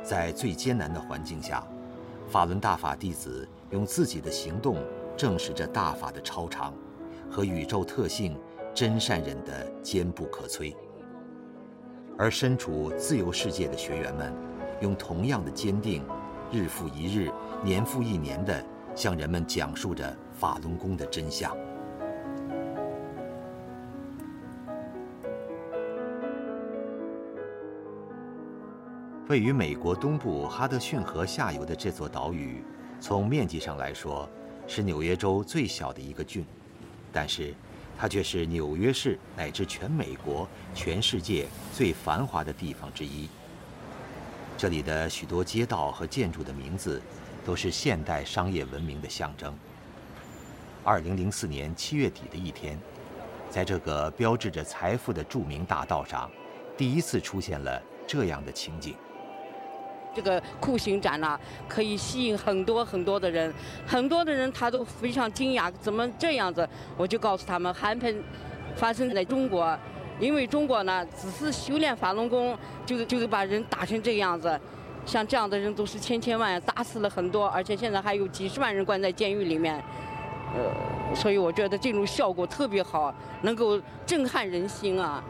[0.01, 1.67] 在最艰难的环境下。
[2.27, 4.79] 法轮大法弟子用自己的行动
[5.17, 6.75] 证实着大法的超常，
[7.31, 8.37] 和宇宙特性
[8.75, 10.75] 真善忍的坚不可摧。
[12.17, 14.33] 而身处自由世界的学员们，
[14.81, 16.03] 用同样的坚定，
[16.51, 17.31] 日复一日、
[17.63, 18.65] 年复一年地
[18.95, 21.57] 向人们讲述着法轮功的真相。
[29.29, 32.63] 位于美国东部哈德逊河下游的这座岛屿，
[33.01, 34.29] 从面积上来说，
[34.67, 36.45] 是纽约州最小的一个郡，
[37.11, 37.55] 但是，
[37.97, 43.27] 它却是纽约市乃至全美国、全世界最繁华的地方之一。
[44.59, 47.01] 这里的许多街道和建筑的名字，
[47.47, 49.57] 都是现代商业文明的象征。
[50.85, 52.79] 二零零四年七月底的一天，
[53.49, 56.31] 在这个标志着财富的著名大道上，
[56.77, 58.95] 第一次出现了这样的情景。
[60.15, 61.39] 这个酷刑展呢，
[61.69, 63.53] 可以吸引很多很多的人，
[63.87, 66.67] 很多的人他都非常惊讶，怎么这样子？
[66.97, 68.23] 我就告诉他们，韩喷
[68.77, 69.77] 发生在中国，
[70.21, 72.57] 因为中国呢只是修炼法轮功，
[72.87, 74.61] 就就把人打成这个样子，
[75.05, 79.83] 像这样的人都是千千万，打死了很多，而且现在还有几十万人关在监狱里面，
[80.55, 83.13] 呃，所以我觉得这种效果特别好，
[83.43, 85.23] 能够震撼人心啊。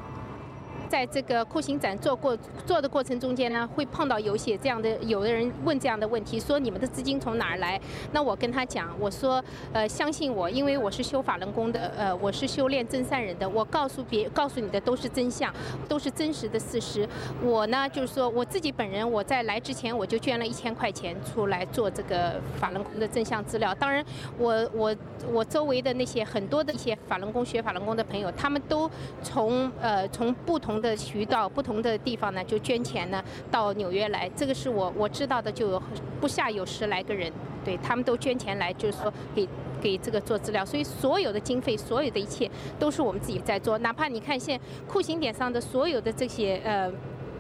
[0.95, 7.81] 在这个酷刑展做过做的过程中间呢，会碰到有些这样的，有的人问这样的问题，说你们的资金从哪儿来？
[8.13, 9.43] 那我跟他讲，我说，
[9.73, 15.53] 呃，相信我，因为我是修法轮功的，呃，我是修炼真善人的，我告诉别告诉你的都是真相，
[15.89, 17.09] 都是真实的事实。
[17.43, 23.75] 我呢，就是说我自己本人，我在来之前我就捐了一千块钱出来做这个法轮功的真相资料。
[23.75, 24.05] 当然，
[24.39, 24.95] 我我
[25.33, 28.89] 我周围的那些很多的一些法轮功学法轮功的朋友，他们都
[29.25, 30.84] 从呃从不同。
[30.89, 34.31] 的渠道不同的地方呢，就捐钱呢到纽约来。
[34.37, 35.83] 这个是我我知道的，就有
[36.21, 37.33] 不下有十来个人，
[37.65, 39.49] 对他们都捐钱来，就是说给
[39.81, 40.65] 给这个做资料。
[40.65, 43.79] 所以所有的经费，所有的一切都是我们自己在做。
[43.79, 46.93] 哪怕你看现酷刑点上的所有的这些呃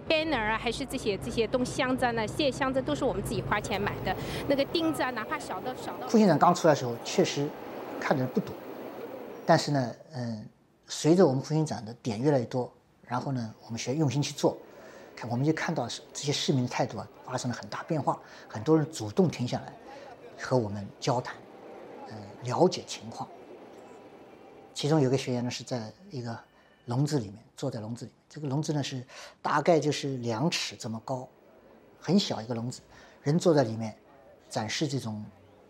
[0.08, 4.14] banner 啊，还是这些这些东箱子啊，那些箱子都是我们自己花钱买的。
[4.48, 6.06] 那个钉子啊，哪怕小的小的。
[6.06, 7.46] 酷刑展刚出来的时候，确实
[8.00, 8.54] 看的人不多，
[9.46, 10.46] 但是呢，嗯，
[10.86, 12.70] 随着我们酷刑展的点越来越多。
[13.06, 14.56] 然后呢，我们学用心去做，
[15.14, 19.72] 看我们就看到这些市民的态度啊发生了很大变化，很多人主动停下来
[20.38, 21.36] 和我们交谈，
[22.08, 23.28] 呃，了解情况。
[24.72, 26.36] 其中有个学员呢是在一个
[26.86, 29.06] 笼子里面，坐在笼子里面，这个笼子呢是
[29.42, 31.28] 大概就是两尺这么高，
[32.00, 32.80] 很小一个笼子，
[33.22, 33.94] 人坐在里面，
[34.48, 35.24] 展示这种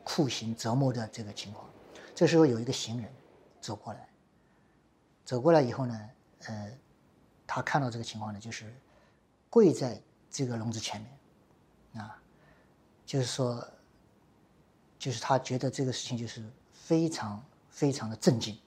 [0.05, 1.69] 酷刑折磨的这个情况。
[2.15, 3.13] 这时候有一个行人
[3.61, 4.09] 走过来，
[5.25, 6.01] 走过来以后呢，
[6.47, 6.71] 呃。
[7.47, 8.75] 他看到这个情况呢，就是
[9.51, 11.01] 跪在这个笼子前
[11.93, 12.21] 面，啊，
[13.05, 13.63] 就是说，
[14.99, 16.43] 就是他觉得这个事情就是
[16.73, 18.59] 非常非常的震惊，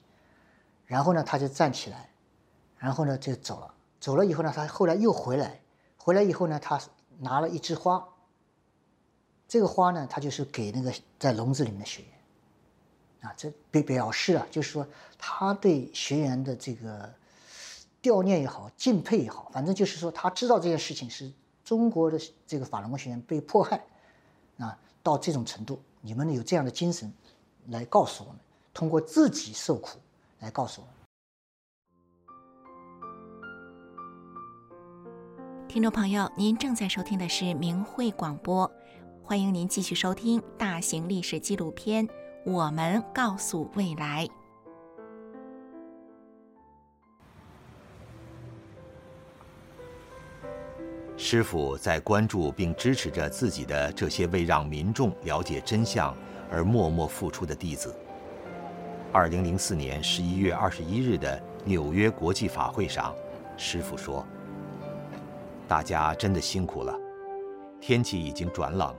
[0.86, 2.08] 然后呢，他就站起来，
[2.78, 3.74] 然后呢就走了。
[4.00, 5.60] 走了以后呢，他后来又回来，
[5.96, 6.80] 回来以后呢，他
[7.18, 8.08] 拿了一枝花，
[9.48, 12.10] 这个花呢，他就是给那个在笼子里面的学员，
[13.22, 14.86] 啊，这表表示啊，就是说
[15.18, 17.12] 他对学员的这个。
[18.02, 21.30] 悼念也好，敬佩也好，反正就是说，他知道这件事情是
[21.64, 23.84] 中国的这个法轮功学员被迫害，
[24.58, 27.12] 啊，到这种程度，你们有这样的精神，
[27.68, 28.38] 来告诉我们，
[28.72, 29.98] 通过自己受苦
[30.38, 30.94] 来告诉我们。
[35.68, 38.70] 听众朋友，您正在收听的是明慧广播，
[39.22, 42.08] 欢迎您继续收听大型历史纪录片
[42.46, 44.26] 《我们告诉未来》。
[51.20, 56.16] 师傅在关注并支持着自己的这些为让民众了解真相
[56.48, 57.92] 而默默付出的弟子。
[59.12, 63.12] 二零零四年十一月二十一日的纽约国际法会上，
[63.56, 64.24] 师傅说
[65.66, 66.96] ：“大家真的辛苦了，
[67.80, 68.94] 天气已经转冷，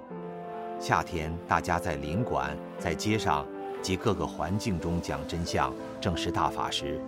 [0.77, 3.47] 夏天大家在领馆、在街上
[3.81, 6.99] 及各个环境中讲真相、正实大法时，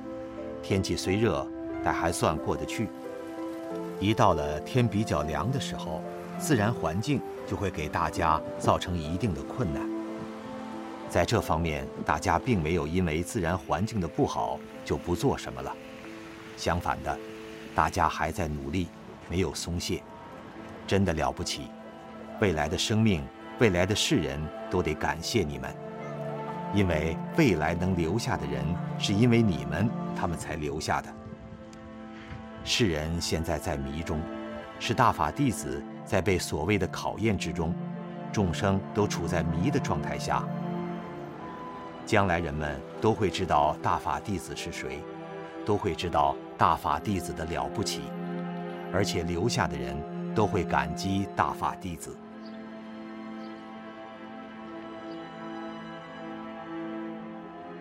[0.64, 1.46] 天气虽热，
[1.84, 2.88] 但还算过得去。”
[4.02, 6.02] 一到了天比较凉的时候，
[6.40, 9.88] 自然环境就会给大家造成一定的困难。
[11.08, 15.72] 在这方面，大家并没有因为自然环境的不好就不做什么了。
[16.58, 17.16] 相反的，
[17.76, 18.88] 大家还在努力，
[19.30, 20.02] 没有松懈，
[20.88, 21.68] 真的了不起。
[22.40, 23.24] 未来的生命，
[23.60, 24.42] 未来的世人
[24.72, 25.72] 都得感谢你们，
[26.74, 28.66] 因为未来能留下的人，
[28.98, 29.88] 是因为你们，
[30.20, 31.21] 他们才留下的。
[32.64, 34.22] 世人现在在迷中，
[34.80, 37.74] 是大法弟子在被所谓的考验之中，
[38.32, 40.44] 众生都处在迷的状态下。
[42.06, 45.04] 将来人们都会知道大法弟子是谁，
[45.66, 48.02] 都会知道大法弟子的了不起，
[48.94, 49.96] 而且留下的人
[50.36, 52.16] 都会感激大法弟子。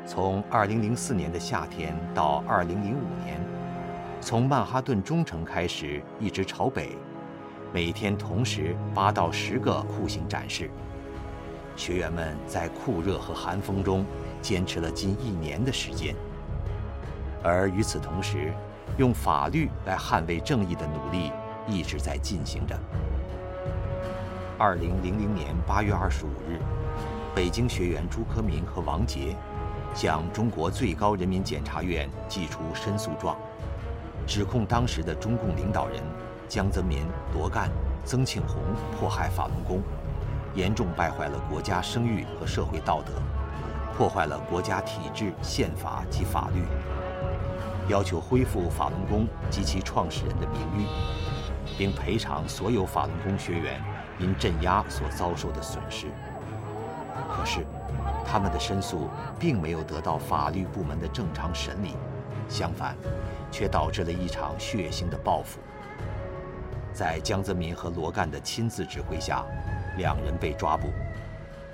[0.06, 3.59] 从二零零四年的夏天到二零零五年。
[4.20, 6.90] 从曼哈顿中城开始，一直朝北，
[7.72, 10.70] 每天同时八到十个酷刑展示。
[11.74, 14.04] 学员们在酷热和寒风中
[14.42, 16.14] 坚持了近一年的时间，
[17.42, 18.52] 而与此同时，
[18.98, 21.32] 用法律来捍卫正义的努力
[21.66, 22.78] 一直在进行着。
[24.58, 26.60] 二零零零年八月二十五日，
[27.34, 29.34] 北京学员朱科明和王杰
[29.94, 33.34] 向中国最高人民检察院寄出申诉状，
[34.26, 36.02] 指控当时的中共领导人
[36.48, 37.70] 江泽民、罗干、
[38.04, 38.56] 曾庆红
[38.98, 39.82] 迫害法轮功。
[40.52, 43.12] 严重败坏了国家声誉和社会道德，
[43.96, 46.64] 破坏了国家体制、宪法及法律，
[47.86, 50.86] 要求恢复法轮功及其创始人的名誉，
[51.78, 53.80] 并赔偿所有法轮功学员
[54.18, 56.08] 因镇压所遭受的损失。
[57.30, 57.64] 可是，
[58.26, 59.08] 他们的申诉
[59.38, 61.94] 并没有得到法律部门的正常审理，
[62.48, 62.96] 相反，
[63.51, 65.61] 却导致了一场血腥的报复。
[66.92, 69.44] 在江泽民和罗干的亲自指挥下。
[69.96, 70.88] 两人被抓捕，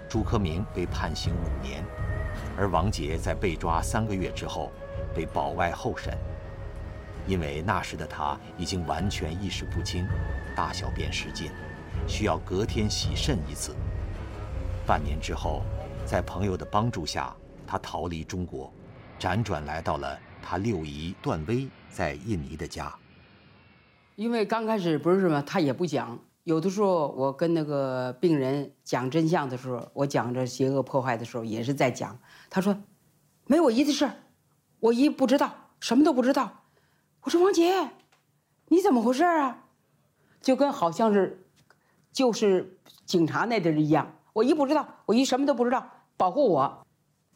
[0.08, 1.84] 朱克明被判刑五年，
[2.56, 4.72] 而王杰在被抓三个月之后
[5.14, 6.16] 被保外候审。
[7.26, 10.08] 因为那时的他已经完全意识不清，
[10.56, 11.52] 大小便失禁，
[12.08, 13.76] 需要隔天洗肾一次。
[14.86, 15.62] 半年之后，
[16.06, 18.72] 在朋友的帮助下，他逃离中国，
[19.20, 20.18] 辗转来到了
[20.48, 22.94] 他六姨段威在印尼的家。
[24.14, 26.16] 因为刚开始不是嘛，他也不讲。
[26.44, 32.16] 有的时候，我跟那个病人讲真相的时候，我讲着邪恶破坏的时候，也是在讲。
[32.48, 32.76] 他说
[33.48, 34.08] ：“没我姨的事
[34.78, 36.62] 我姨不知道，什么都不知道。”
[37.22, 37.90] 我说：“王杰，
[38.68, 39.64] 你怎么回事啊？”
[40.40, 41.44] 就跟好像是，
[42.12, 44.14] 就是警察那地一样。
[44.32, 45.84] 我姨不知道，我姨什么都不知道，
[46.16, 46.86] 保护我，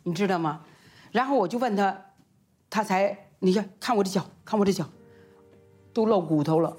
[0.05, 0.65] 你知道吗？
[1.11, 2.10] 然后我就问他，
[2.71, 4.89] 他才你看看我这脚，看我这脚，
[5.93, 6.75] 都露骨头了。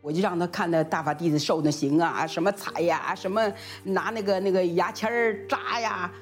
[0.00, 3.50] 我就让他看那大法弟子受那刑啊，什么踩呀，什么
[3.82, 6.12] 拿那个那个牙签儿扎呀，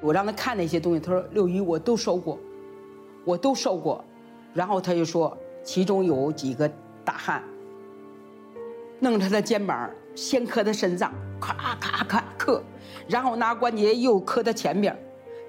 [0.00, 1.00] 我让他看那些东西。
[1.00, 2.38] 他说：“六一，我都受过，
[3.26, 4.02] 我都受过。”
[4.54, 6.66] 然后他就说，其中有几个
[7.04, 7.44] 大汉
[9.00, 12.62] 弄他的肩膀，先磕他身上，咔咔咔磕，
[13.06, 14.96] 然后拿关节又磕他前边，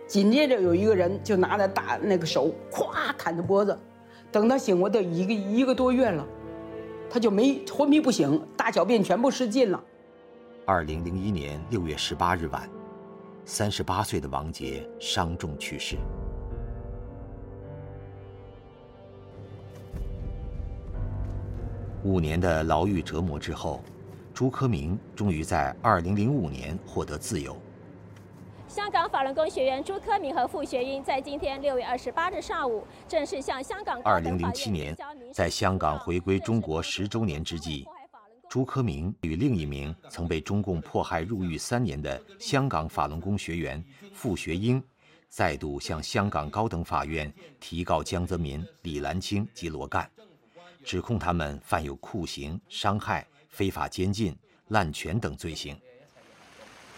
[0.08, 3.78] 紧接着有一个人就拿着大那个手，咵砍他脖子。
[4.32, 6.26] 等他醒过，都一个一个多月了。
[7.10, 9.84] 他就没昏迷不醒，大小便全部失禁了。
[10.66, 12.70] 二零零一年六月十八日晚，
[13.46, 15.98] 三十八岁的王杰伤重去世。
[22.04, 23.82] 五年的牢狱折磨之后，
[24.34, 27.56] 朱科明终于在二零零五年获得自由。
[28.68, 34.96] 香港法轮功学员朱科明和傅学英在今天六月二十八日上午正式向香港二零零七年，
[35.34, 37.88] 在香港回归中国十周年之际，
[38.50, 43.82] 朱科明与另一名曾被中共迫害入狱三年的香港法轮功学员
[44.14, 44.84] 傅学英，
[45.30, 50.10] 再度向香港高等法院提告江泽民、李兰清及罗干，
[50.84, 54.36] 指控他们犯有酷刑、伤害、非法监禁、
[54.68, 55.80] 滥权等罪行。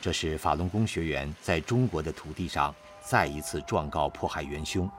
[0.02, 4.90] 这是法轮功学员在中国的土地上再一次状告迫害元凶，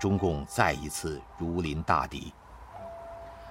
[0.00, 2.32] 中共再一次如临大敌。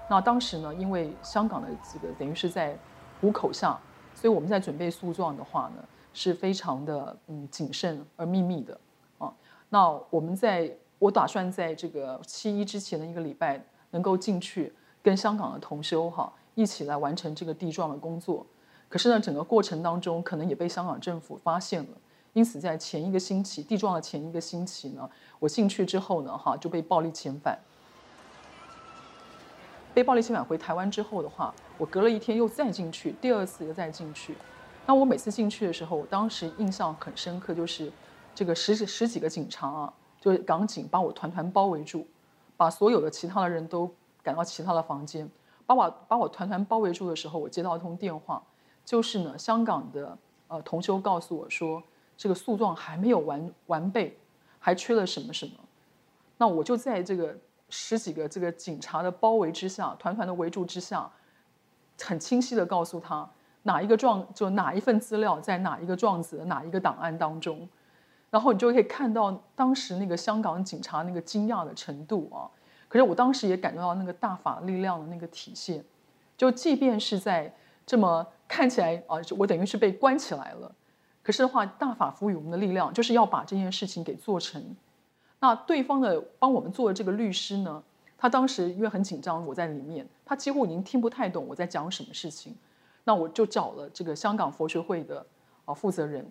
[0.10, 2.76] 那当时呢，因为香港的这个等于是在
[3.22, 3.80] 虎口上，
[4.16, 5.84] 所以我们在准备诉状的话呢，
[6.14, 8.80] 是非常的嗯谨慎而秘密的
[9.20, 9.32] 啊。
[9.70, 14.74] 那我们在我打算在这个七一之前的一个礼拜能够进去
[15.04, 18.44] 跟香港的同修哈一起来完成这个地状的工作。
[18.90, 21.90] 可是呢，整个过程当中可能也被香港政府发现了，
[22.34, 25.10] 因此在前一个星期地状的前一个星期呢，
[25.40, 27.60] 我进去之后呢，哈就被暴力遣返。
[29.94, 34.38] 被暴力遣返回台湾之后的话，我隔了一天又再进去，第二次又再进去。
[34.86, 37.92] 那我每次进去的时候，我当时印象很深刻，就是
[38.34, 42.08] 这个十十几个警察啊，就是港警把我团团包围住，
[42.56, 43.92] 把所有的其他的人都
[44.24, 45.30] 赶到其他的房间，
[45.66, 48.42] 把我把我团团包围住的时候，我接到一通电话。
[48.88, 50.18] 就是呢，香港的
[50.48, 51.84] 呃同修告诉我说，
[52.16, 54.18] 这个诉状还没有完完备，
[54.60, 55.52] 还缺了什么什么。
[56.38, 57.36] 那我就在这个
[57.70, 61.12] 十几个这个警察的包围之下，团团的围住之下，
[62.02, 63.30] 很清晰的告诉他
[63.64, 67.68] 哪一个状就哪一份资料在哪一个状子哪一个档案当中，
[68.30, 72.48] 然后你就可以看到当时那个香港警察那个惊讶的程度啊。
[72.88, 75.84] 可是我当时也感觉到那个大法力量的那个体现，
[76.38, 77.54] 就即便是在
[77.86, 78.26] 这么。
[78.48, 80.74] 看起来啊，我等于是被关起来了。
[81.22, 84.76] 可是的话，大法赋予我们的力量，就是要把这件事情给做成。
[85.40, 87.84] 那对方的帮我们做的这个律师呢，
[88.18, 92.56] 他当时因为很紧张，我在里面，他几乎已经听不太懂我在讲什么事情。
[93.04, 95.26] 那我就找了这个香港佛学会的
[95.66, 96.26] 啊负责人，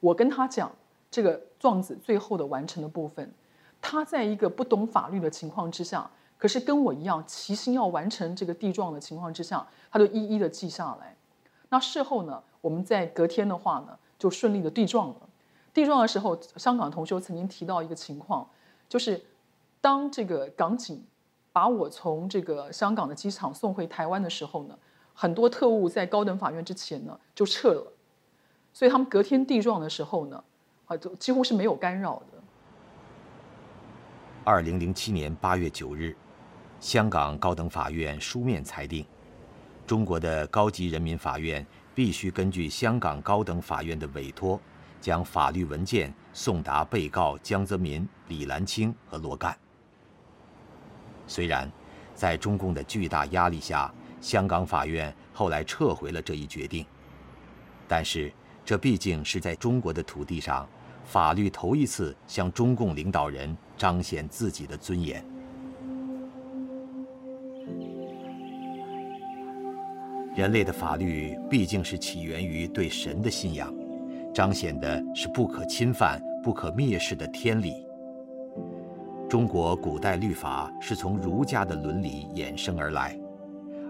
[0.00, 0.70] 我跟他讲
[1.10, 3.32] 这个状子最后的完成的部分，
[3.80, 11.16] 他在一个不懂法律的情况之下，可是跟我一样齐心要完成这个地状的情况之下，他就一一的记下来。
[11.72, 15.16] 那事后呢，我们在隔天的话呢，就顺利的地状了。
[15.72, 18.46] 地状的时候，香港同学曾经提到一个情况，
[18.90, 19.24] 就是
[19.80, 21.02] 当这个港警
[21.50, 24.78] 把我从这个香港的机场送回台湾的时候呢。
[25.14, 27.92] 很多特务在高等法院之前呢就撤了，
[28.72, 30.44] 所以他们隔天地状的时候呢，
[30.86, 32.42] 啊，就几乎是没有干扰的。
[34.42, 36.16] 二零零七年八月九日，
[36.80, 39.04] 香港高等法院书面裁定，
[39.92, 44.58] 中国的高级人民法院必须根据香港高等法院的委托，
[45.02, 49.54] 将法律文件送达被告江泽民、李兰清和罗干。
[51.26, 51.70] 虽然，
[52.14, 53.92] 在中共的巨大压力下。
[54.18, 56.86] 香港法院后来撤回了这一决定，
[57.86, 58.32] 但是
[58.64, 60.66] 这毕竟是在中国的土地上，
[61.04, 65.22] 法律头一次向中共领导人彰显自己的尊严。
[70.34, 73.70] 人类的法律毕竟是起源于对神的信仰，
[74.32, 77.86] 彰显的是不可侵犯、不可蔑视的天理。
[79.28, 83.18] 中国古代律法是从儒家的伦理衍生而来。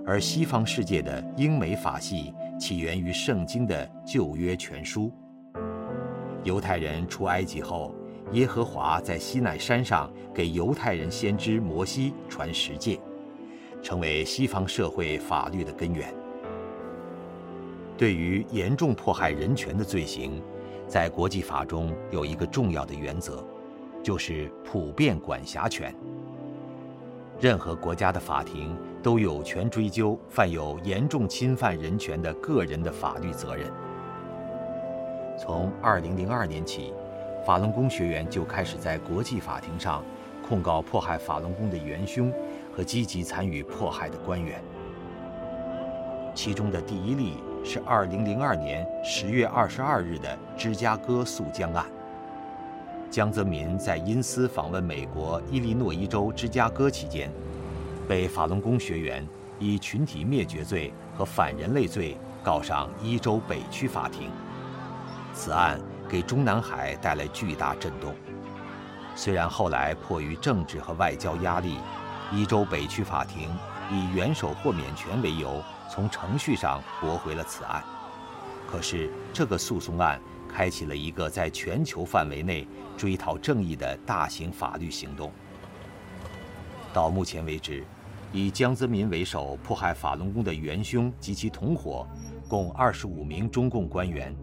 [0.04, 5.12] 而西方世界的英美法系起源于圣经的旧约全书。
[6.42, 7.94] 犹太人出埃及后，
[8.32, 12.98] 耶和华在西奈山上给犹太人先知摩西传十诫，
[13.80, 16.12] 成为西方社会法律的根源。
[18.02, 20.42] 对于严重迫害人权的罪行，
[20.88, 23.46] 在国际法中有一个重要的原则，
[24.02, 25.94] 就是普遍管辖权。
[27.38, 33.70] 任何国家的法庭都有权追究犯有严重侵犯人权的个人的法律责任。
[35.38, 36.92] 从2002年起，
[37.46, 40.02] 法轮功学员就开始在国际法庭上
[40.48, 42.32] 控告迫害法轮功的元凶
[42.74, 44.60] 和积极参与迫害的官员。
[46.34, 47.34] 其中的第一例
[47.64, 51.86] 是2002年10月22日的芝加哥诉江案。
[53.10, 57.30] 江泽民在因私访问美国伊利诺伊州芝加哥期间，
[58.08, 59.26] 被法轮功学员
[59.58, 64.30] 以群体灭绝罪和反人类罪告上伊州北区法庭。
[65.32, 68.12] 此案给中南海带来巨大震动。
[69.14, 71.76] 虽然后来迫于政治和外交压力，
[72.32, 73.48] 伊州北区法庭
[73.90, 77.84] 以元首豁免权为由，从程序上驳回了此案。
[78.66, 80.18] 可是这个诉讼案。
[80.54, 85.32] 开启了一个在全球范围内追讨正义的大型法律行动。
[86.92, 87.82] 到目前为止，
[88.34, 92.06] 以江泽民为首迫害法轮功的元凶及其同伙，
[92.50, 94.36] 共二十五名中共官员，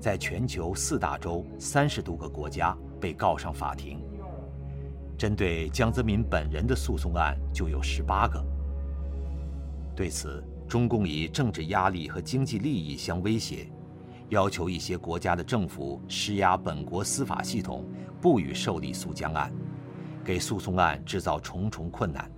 [0.00, 4.02] 在全球四大洲三十多个国家被告上法庭。
[5.16, 8.44] 针对江泽民本人的诉讼案就有十八个。
[9.94, 10.42] 对此，
[10.74, 13.70] 中共以政治压力和经济利益相威胁。
[14.30, 17.84] 要求一些国家的政府施压本国司法系统，
[18.20, 19.52] 不予受理诉江案，
[20.24, 22.28] 给诉讼案制造重重困难。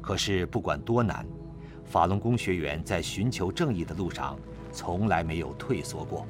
[0.00, 1.24] 可是不管多难，
[1.84, 4.36] 法轮功学员在寻求正义的路上
[4.72, 6.26] 从来没有退缩过。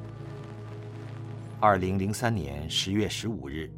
[1.59, 3.73] 二零零三年十月十五日，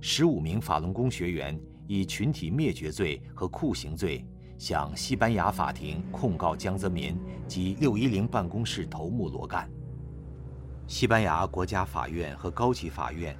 [0.00, 4.26] 十五名法轮功学员以群体灭绝罪和酷刑罪
[4.60, 9.66] 向西班牙法庭控告江泽民及六一零办公室头目罗干。
[10.86, 13.34] 西班牙国家法院和高级法院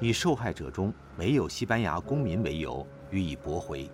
[0.00, 3.86] 以受害者中没有西班牙公民为由予以驳回。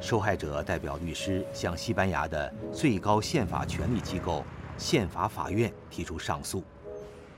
[0.00, 4.42] 受害者代表律师向西班牙的最高宪法权力机构
[4.78, 6.64] 宪法法院提出上诉，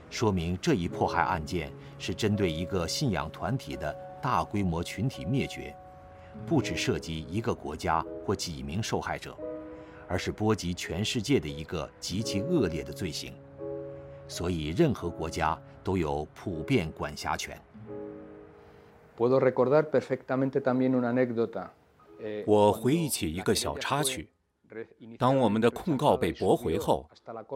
[0.09, 1.69] 说明这一迫害案件
[1.99, 5.75] 是针对一个信仰团体的大规模群体灭绝，
[6.47, 9.35] 不只涉及一个国家或几名受害者，
[10.07, 13.33] 而是波及全世界的一个极其恶劣的罪行。
[14.27, 17.59] 所以，任何国家都有普遍管辖权。
[22.45, 24.29] 我回忆起一个小插曲。
[25.17, 27.09] 当我们的控告被驳回后，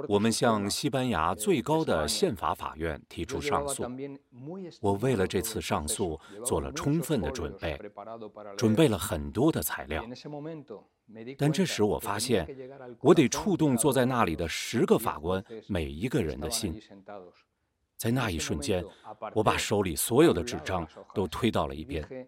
[0.07, 3.83] 我们向西班牙最高的宪法法院提出上诉。
[4.81, 7.79] 我为了这次上诉做了充分的准备，
[8.57, 10.05] 准备了很多的材料。
[11.37, 12.47] 但这时我发现，
[12.99, 16.81] 我得触动坐在那里的十个法官每一个人的心。
[17.95, 18.83] 在那一瞬间，
[19.33, 22.27] 我把手里所有的纸张都推到了一边。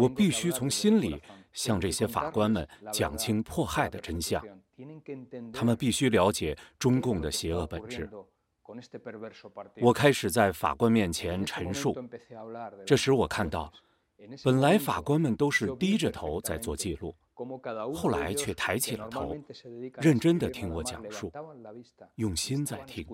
[0.00, 1.20] 我必须从心里
[1.52, 4.42] 向这些法官们讲清迫害的真相。
[5.52, 8.08] 他们必须了解中共的邪恶本质。
[9.82, 11.94] 我开始在法官面前陈述，
[12.86, 13.70] 这时我看到，
[14.42, 17.14] 本来法官们都是低着头在做记录，
[17.92, 19.36] 后来却抬起了头，
[20.00, 21.30] 认真地听我讲述，
[22.14, 23.04] 用心在听。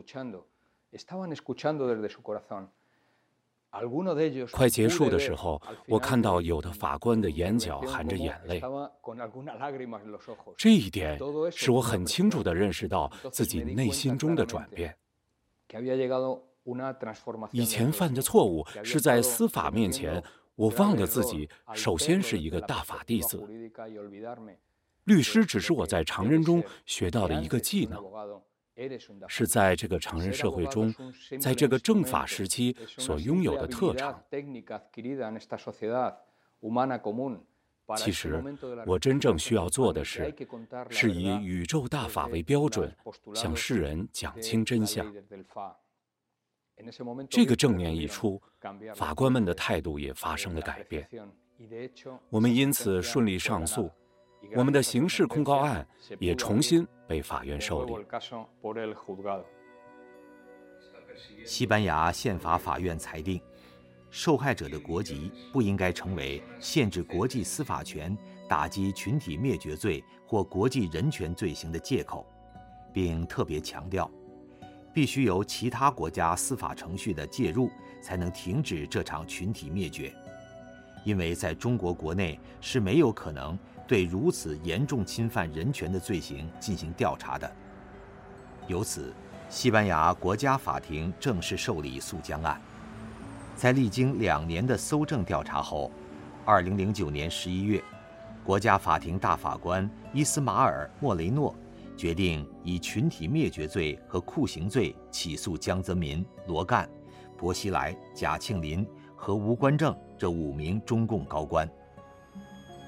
[4.53, 8.63] 快结束的时候，我看到有的法官的眼角含着眼泪。
[10.57, 11.19] 这一点
[11.51, 14.97] 使我很清楚地认识到自己内心中的转变。
[17.53, 20.23] 以前犯的错误是在司法面前，
[20.55, 23.43] 我忘了自己首先是一个大法弟子。
[25.05, 28.03] 律师只是我在常人中学到的一个技能。
[29.27, 30.95] 是在这个成人社会中，
[31.41, 34.23] 在这个政法时期所拥有的特长。
[37.97, 38.43] 其实，
[38.85, 40.35] 我真正需要做的是，
[40.91, 42.95] 是以宇宙大法为标准，
[43.35, 45.07] 向世人讲清真相。
[47.31, 48.43] 这个正面一出，
[48.95, 51.09] 法官们的态度也发生了改变。
[52.29, 53.91] 我们因此顺利上诉。
[54.55, 55.87] 我们的刑事控告案
[56.19, 57.95] 也重新被法院受理。
[61.45, 63.41] 西班牙宪法法院裁定，
[64.11, 68.17] 受害者的国籍不应该成为限制国际司法权、
[68.49, 72.27] 打击群体灭绝罪或国际人权罪行的借口，
[72.93, 74.11] 并特别强调，
[74.93, 77.71] 必须由其他国家司法程序的介入
[78.03, 80.15] 才能停止这场群体灭绝，
[81.05, 83.59] 因为在中国国内是没有可能。
[83.87, 87.51] 对如此严重侵犯人权的罪行进行调查的，
[88.67, 89.13] 由此，
[89.49, 92.61] 西班牙国家法庭正式受理诉江案。
[93.55, 95.91] 在历经两年的搜证调查后
[96.47, 97.83] ，2009年11月，
[98.45, 101.55] 国家法庭大法官伊斯马尔·莫雷诺
[101.97, 106.89] 决定以群体灭绝罪和酷刑罪起诉江泽民、罗干、
[107.39, 111.69] 薄熙来、贾庆林和吴官正这五名中共高官。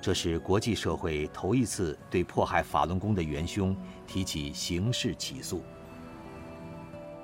[0.08, 5.62] 这是国际社会头一次对迫害法轮功的元凶提起刑事起诉。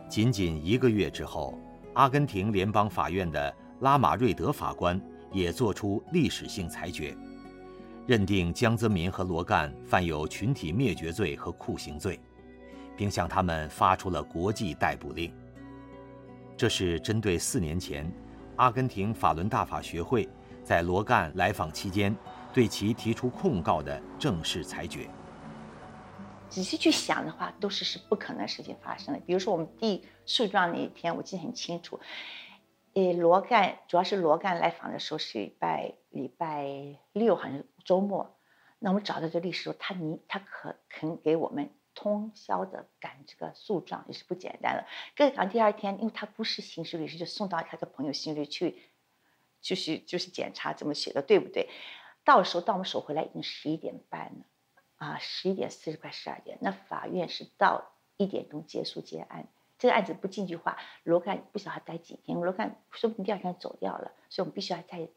[0.06, 1.58] 仅仅一个月之后，
[1.94, 5.00] 阿根廷联邦法院的拉马瑞德法官
[5.32, 7.16] 也作出历史性裁决，
[8.06, 12.20] 认定江泽民和罗干犯有群体灭绝罪和酷刑罪，
[12.98, 15.32] 并向他们发出了国际逮捕令。
[16.54, 18.12] 这是针对四年前，
[18.56, 20.28] 阿根廷法轮大法学会
[20.62, 22.14] 在罗干来访期间。
[22.54, 25.10] 对其提出控告的正式裁决。
[26.48, 29.18] 仔细去想的话，都是是不可能事情发生的。
[29.26, 31.98] 比如说，我们递诉状那一天，我记得很清楚。
[32.92, 38.38] 呃，罗干主要是罗干来访的时候是礼拜礼拜六，好像周末。
[38.78, 44.86] 那我们找到这律师，他你他可肯给我们通宵的赶这个诉状，也是不简单的。
[45.16, 48.80] 更何况第二天，因为他不是刑事律师，就送到他的朋友心里去，
[49.60, 51.68] 就是就是检查怎么写的对不对。
[52.24, 54.44] 到时候到我们手回来已经十一点半了，
[54.96, 56.58] 啊，十一点四十快十二点。
[56.60, 59.46] 那法院是到一点钟结束结案。
[59.78, 64.12] 这个案子不进去的话，罗干不晓得还待几天，罗干说不定第二天走掉了。
[64.30, 65.08] 所以我们必须要在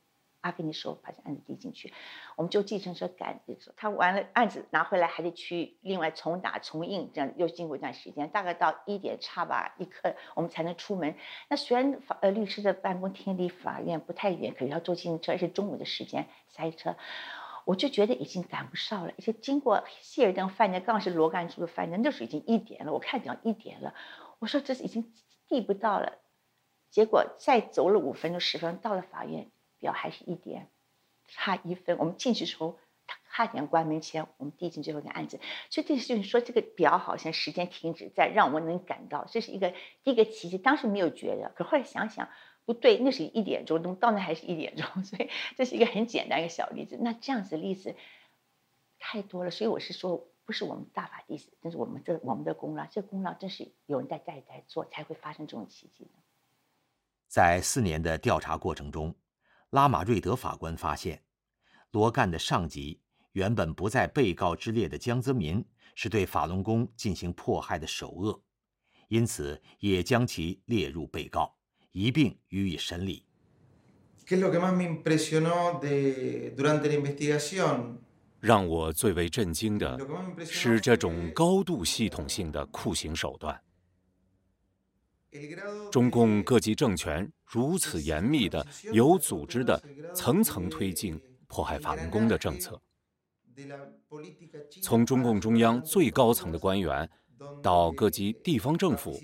[0.47, 1.93] 阿根廷时候把这案子递进去。
[2.35, 3.41] 我们就计程车赶，
[3.75, 11.15] 他完了案子拿回来还得去另外重打重印，这样又经过一段时间，大概到一点差吧一刻我们才能出门。
[11.49, 16.27] 那虽然法呃律师的办公厅离法院不太远，可是要坐计程车，而且中午的时间。
[16.49, 16.95] 塞车，
[17.65, 19.13] 我就觉得已经赶不上了。
[19.17, 22.93] 而且经过希尔登饭店，刚好是罗干住的饭店，那时候已经一点了。
[22.93, 23.93] 我看讲一点了，
[24.39, 25.13] 我说这是已经
[25.47, 26.17] 递不到了。
[26.89, 30.69] 结果再走了五分钟、十分钟，到了法院，表还是一点，
[31.27, 31.97] 差一分。
[31.97, 35.39] 我们进去时候，他差点关门前，我们递进最后一个案子。
[35.69, 39.73] 所以这就是说，这个表好像时间停止在，让我们能感到，这是一个
[40.03, 40.57] 第一个奇迹。
[40.57, 42.29] 当时没有觉得，可后来想想。
[42.65, 46.97] 不对，那是一点钟，到那还是一点钟， 所以这是一个很简单一个小例子。
[46.99, 47.95] 那这样子例子
[48.99, 52.85] 太多了，所以我是说，不是我们大法弟子，这是我们这我们的功劳。
[52.91, 56.09] 这功劳真是有人在在在做，才会发生这种奇迹的。
[57.29, 59.15] 在四年的调查过程中，
[59.77, 61.21] 拉马瑞德法官发现，
[61.91, 62.99] 罗干的上级
[63.33, 65.63] 原本不在被告之列的江泽民
[65.93, 68.41] 是对法轮功进行迫害的首恶，
[69.07, 71.55] 因此也将其列入被告。
[71.91, 73.23] 一并予以审理。
[78.39, 79.99] 让我最为震惊的
[80.43, 83.61] 是这种高度系统性的酷刑手段。
[85.91, 89.81] 中共各级政权如此严密的、有组织的、
[90.13, 92.79] 层层推进迫害法轮功的政策。
[94.79, 97.09] 从中共中央最高层的官员
[97.61, 99.23] 到各级地方政府，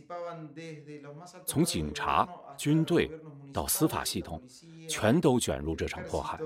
[1.46, 3.14] 从警察、军队
[3.52, 4.42] 到司法系统，
[4.88, 6.42] 全都卷入这场迫害。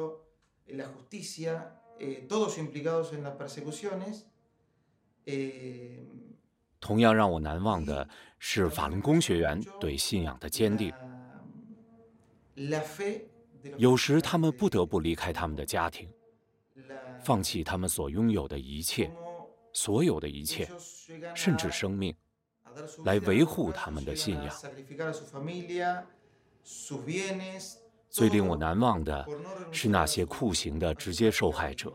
[6.80, 8.08] 同样让我难忘的
[8.40, 10.94] 是法轮功学员对信仰的坚定。
[13.78, 16.10] 有时他们不得不离开他们的家庭，
[17.24, 19.12] 放弃他们所拥有的一切，
[19.74, 20.68] 所有的一切，
[21.36, 22.16] 甚至生命，
[23.06, 24.56] 来维护他们的信仰。
[28.10, 29.28] 最令我难忘的
[29.72, 31.94] 是那些酷刑的直接受害者，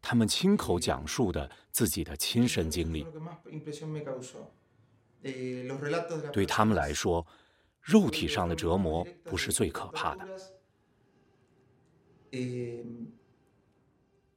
[0.00, 3.06] 他们亲口讲述的自己的亲身经历。
[6.32, 7.24] 对他们来说，
[7.82, 10.26] 肉体上的折磨不是最可怕的，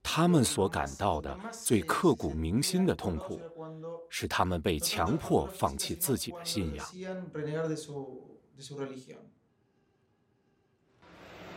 [0.01, 3.39] 他们所感到的最刻骨铭心的痛苦，
[4.09, 6.85] 是他们被强迫放弃自己的信仰。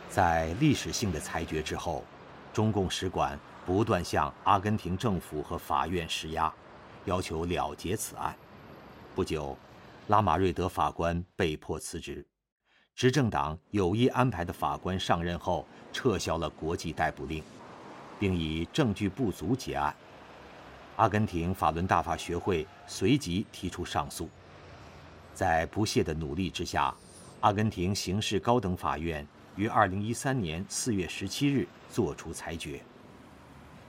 [0.09, 2.03] 在历史性的裁决之后，
[2.53, 6.53] 中共使馆不断向阿根廷政府和法院施压，
[7.05, 8.35] 要求了结此案。
[9.15, 9.57] 不久，
[10.09, 12.25] 拉马瑞德法官被迫辞职，
[12.95, 17.43] 执政党有意安排的法官上任后撤销了国际逮捕令，
[18.19, 19.95] 并以证据不足结案。
[20.95, 24.27] 阿根廷法轮大法学会随即提出上诉。
[25.35, 26.91] 在不懈的努力之下，
[27.41, 29.23] 阿根廷刑事高等法院。
[29.55, 32.81] 于二零一三年四月十七日作出裁决，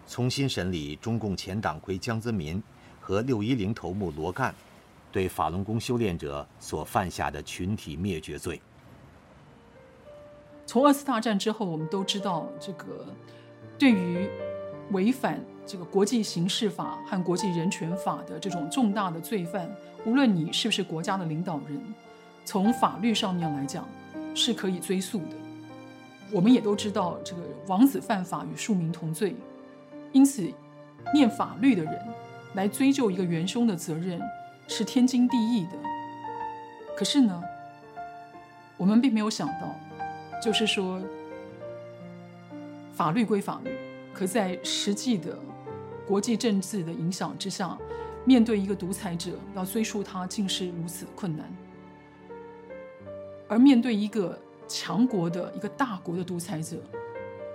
[0.07, 2.63] 重新审理中共前党魁江泽民
[3.01, 4.55] 和六一零头目罗干
[5.13, 8.61] 对法轮功修炼者所犯下的群体灭绝罪。
[10.67, 13.07] 从二次大战之后，我们都知道，这个
[13.77, 14.29] 对于
[14.93, 19.69] 违反这个国际刑事法和国际人权法的这种重大的罪犯，
[20.05, 21.83] 无论你是不是国家的领导人，
[22.45, 23.89] 从法律上面来讲
[24.35, 25.37] 是可以追诉的。
[26.33, 29.35] 我们也都知道，这个王子犯法与庶民同罪，
[30.13, 30.49] 因此，
[31.13, 32.09] 念法律的人
[32.55, 34.21] 来追究一个元凶的责任
[34.71, 35.77] 是天经地义的。
[36.97, 37.43] 可是呢，
[38.77, 39.75] 我们并没有想到，
[40.41, 41.01] 就是说，
[42.93, 43.71] 法律归法律，
[44.15, 45.37] 可在实际的
[46.07, 47.77] 国际政治的影响之下，
[48.25, 51.53] 面对一个独裁者要追溯他，竟是如此困难。
[53.49, 54.39] 而面对一个。
[54.73, 56.77] 强国的一个大国的独裁者，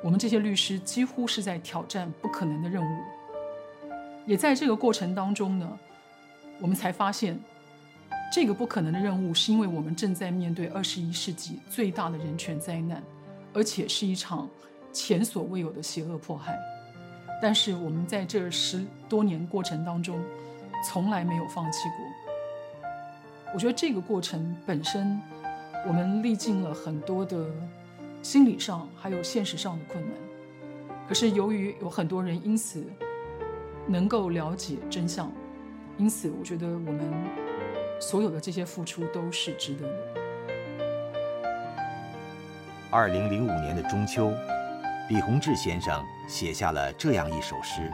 [0.04, 3.04] 我们这些律师几乎是在挑战不可能的任务。
[4.26, 5.80] 也在这个过程当中呢，
[6.60, 7.40] 我们才发现，
[8.32, 13.04] 这个不可能的任务是因为我们正在面对二十一世纪最大的人权灾难，
[13.54, 14.50] 而且是一场
[14.92, 16.58] 前所未有的邪恶迫害。
[17.42, 20.22] 但是我们在这十多年过程当中，
[20.84, 22.06] 从来没有放弃过。
[23.54, 25.22] 我觉得这个过程本身。
[25.88, 27.46] 我们历尽了很多的
[28.24, 30.14] 心理上还有现实上的困难，
[31.08, 32.84] 可是由于有很多人因此
[33.86, 35.32] 能够了解真相，
[35.98, 37.00] 因此我觉得我们
[38.00, 40.22] 所有的这些付出都是值得的。
[42.92, 44.32] 二零零五年的中秋，
[45.10, 47.90] 李洪志先生写下了这样一首诗：“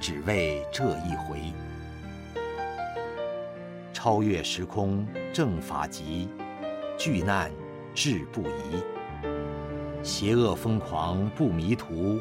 [0.00, 1.52] 只为这一回，
[3.92, 6.28] 超越时空正法极。”
[6.98, 7.50] 巨难
[7.94, 8.82] 志不移，
[10.02, 12.20] 邪恶疯狂不迷途，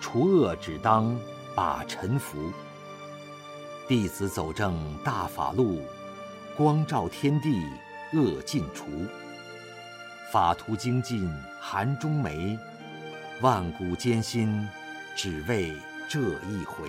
[0.00, 1.16] 除恶只当
[1.54, 2.36] 把臣服。
[3.90, 5.80] 弟子走正大法路，
[6.56, 7.60] 光照天地
[8.12, 8.86] 恶尽除。
[10.30, 11.28] 法图精进
[11.58, 12.56] 寒中梅，
[13.40, 14.64] 万古艰辛
[15.16, 15.76] 只为
[16.08, 16.88] 这一回。